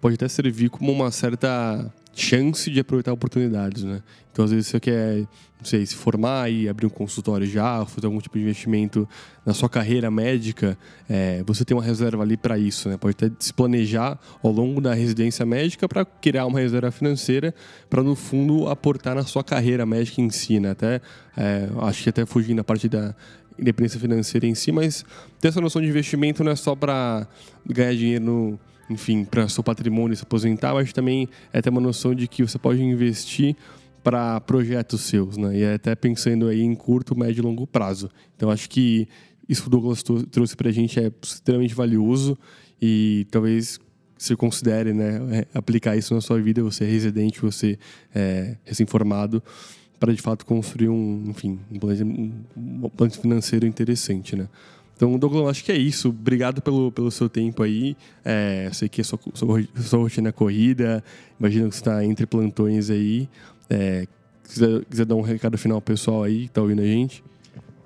[0.00, 4.03] pode até servir como uma certa chance de aproveitar oportunidades, né?
[4.33, 8.07] Então, às vezes, você quer, não sei, se formar e abrir um consultório já, fazer
[8.07, 9.07] algum tipo de investimento
[9.45, 12.97] na sua carreira médica, é, você tem uma reserva ali para isso, né?
[12.97, 17.55] Pode até se planejar ao longo da residência médica para criar uma reserva financeira
[17.91, 20.71] para, no fundo, aportar na sua carreira médica em si, né?
[20.71, 21.03] Até,
[21.37, 23.14] é, acho que até fugindo da parte da
[23.59, 25.05] independência financeira em si, mas
[25.39, 27.27] ter essa noção de investimento não é só para
[27.67, 32.14] ganhar dinheiro no enfim, para seu patrimônio se aposentar, mas também é ter uma noção
[32.14, 33.57] de que você pode investir
[34.03, 35.57] para projetos seus, né?
[35.57, 38.09] E é até pensando aí em curto, médio e longo prazo.
[38.37, 39.09] Então acho que
[39.49, 42.39] isso que o Douglas trouxe para a gente é extremamente valioso
[42.80, 43.80] e talvez
[44.16, 47.78] você considere né, é, aplicar isso na sua vida, você é residente, você
[48.14, 49.43] é recém-formado,
[49.99, 54.49] para de fato construir um, enfim, um plano, um plano financeiro interessante, né?
[54.97, 56.09] Então, Douglas, acho que é isso.
[56.09, 57.94] Obrigado pelo, pelo seu tempo aí.
[58.24, 61.05] É, sei que a sua, sua, sua rotina é corrida,
[61.38, 63.28] imagino que você está entre plantões aí.
[63.68, 64.07] É,
[64.49, 67.22] quiser, quiser dar um recado final ao pessoal aí que está ouvindo a gente.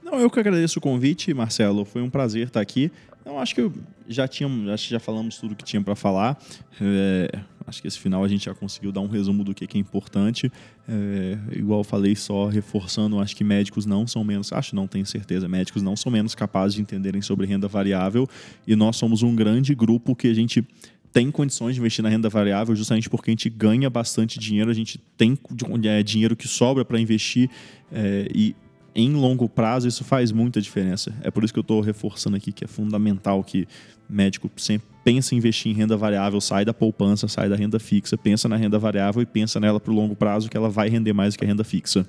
[0.04, 1.84] Não, eu que agradeço o convite, Marcelo.
[1.84, 2.92] Foi um prazer estar aqui.
[3.20, 3.70] Então, acho que
[4.08, 6.38] já tínhamos, acho que já falamos tudo que tinha para falar.
[6.80, 7.38] É,
[7.70, 9.80] acho que esse final a gente já conseguiu dar um resumo do que, que é
[9.80, 10.52] importante.
[10.88, 15.48] É, igual falei, só reforçando, acho que médicos não são menos, acho não tenho certeza,
[15.48, 18.28] médicos não são menos capazes de entenderem sobre renda variável
[18.66, 20.66] e nós somos um grande grupo que a gente
[21.12, 24.74] tem condições de investir na renda variável justamente porque a gente ganha bastante dinheiro, a
[24.74, 25.38] gente tem
[25.84, 27.48] é, dinheiro que sobra para investir
[27.92, 28.54] é, e
[28.94, 31.14] em longo prazo isso faz muita diferença.
[31.22, 33.66] É por isso que eu estou reforçando aqui que é fundamental que
[34.08, 38.16] médico sempre pensa em investir em renda variável, sai da poupança, sai da renda fixa,
[38.16, 41.12] pensa na renda variável e pensa nela para o longo prazo que ela vai render
[41.12, 42.06] mais do que a renda fixa.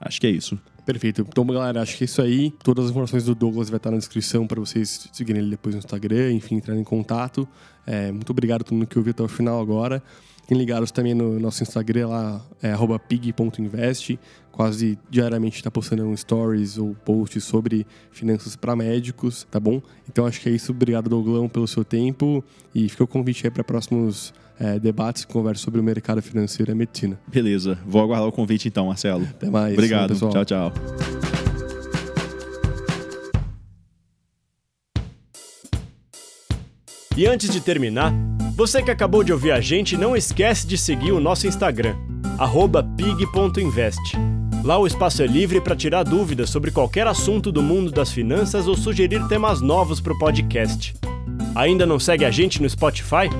[0.00, 0.58] Acho que é isso.
[0.86, 1.26] Perfeito.
[1.28, 2.50] Então, galera, acho que é isso aí.
[2.62, 5.80] Todas as informações do Douglas vai estar na descrição para vocês seguirem ele depois no
[5.80, 7.46] Instagram, enfim, entrarem em contato.
[7.86, 10.02] É, muito obrigado a todo mundo que ouviu até o final agora.
[10.48, 12.72] Fiquem ligados também no nosso Instagram lá, é
[13.06, 14.18] pig.invest.
[14.50, 19.82] Quase diariamente está postando um stories ou posts sobre finanças para médicos, tá bom?
[20.08, 20.72] Então acho que é isso.
[20.72, 22.42] Obrigado, Douglão, pelo seu tempo.
[22.74, 26.70] E fica o convite aí para próximos é, debates e conversas sobre o mercado financeiro
[26.70, 27.20] e a medicina.
[27.26, 27.78] Beleza.
[27.86, 29.24] Vou aguardar o convite então, Marcelo.
[29.24, 29.74] Até mais.
[29.74, 30.14] Obrigado.
[30.14, 30.32] Pessoal.
[30.32, 30.72] Tchau, tchau.
[37.14, 38.14] E antes de terminar,
[38.58, 41.94] você que acabou de ouvir a gente, não esquece de seguir o nosso Instagram,
[42.96, 44.18] pig.invest.
[44.64, 48.66] Lá o espaço é livre para tirar dúvidas sobre qualquer assunto do mundo das finanças
[48.66, 50.92] ou sugerir temas novos para o podcast.
[51.54, 53.30] Ainda não segue a gente no Spotify?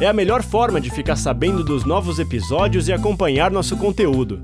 [0.00, 4.40] É a melhor forma de ficar sabendo dos novos episódios e acompanhar nosso conteúdo.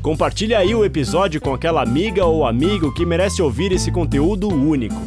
[0.00, 5.02] Compartilhe aí o episódio com aquela amiga ou amigo que merece ouvir esse conteúdo único.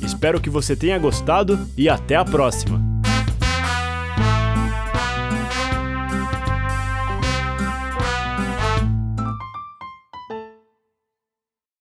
[0.00, 2.95] Espero que você tenha gostado e até a próxima!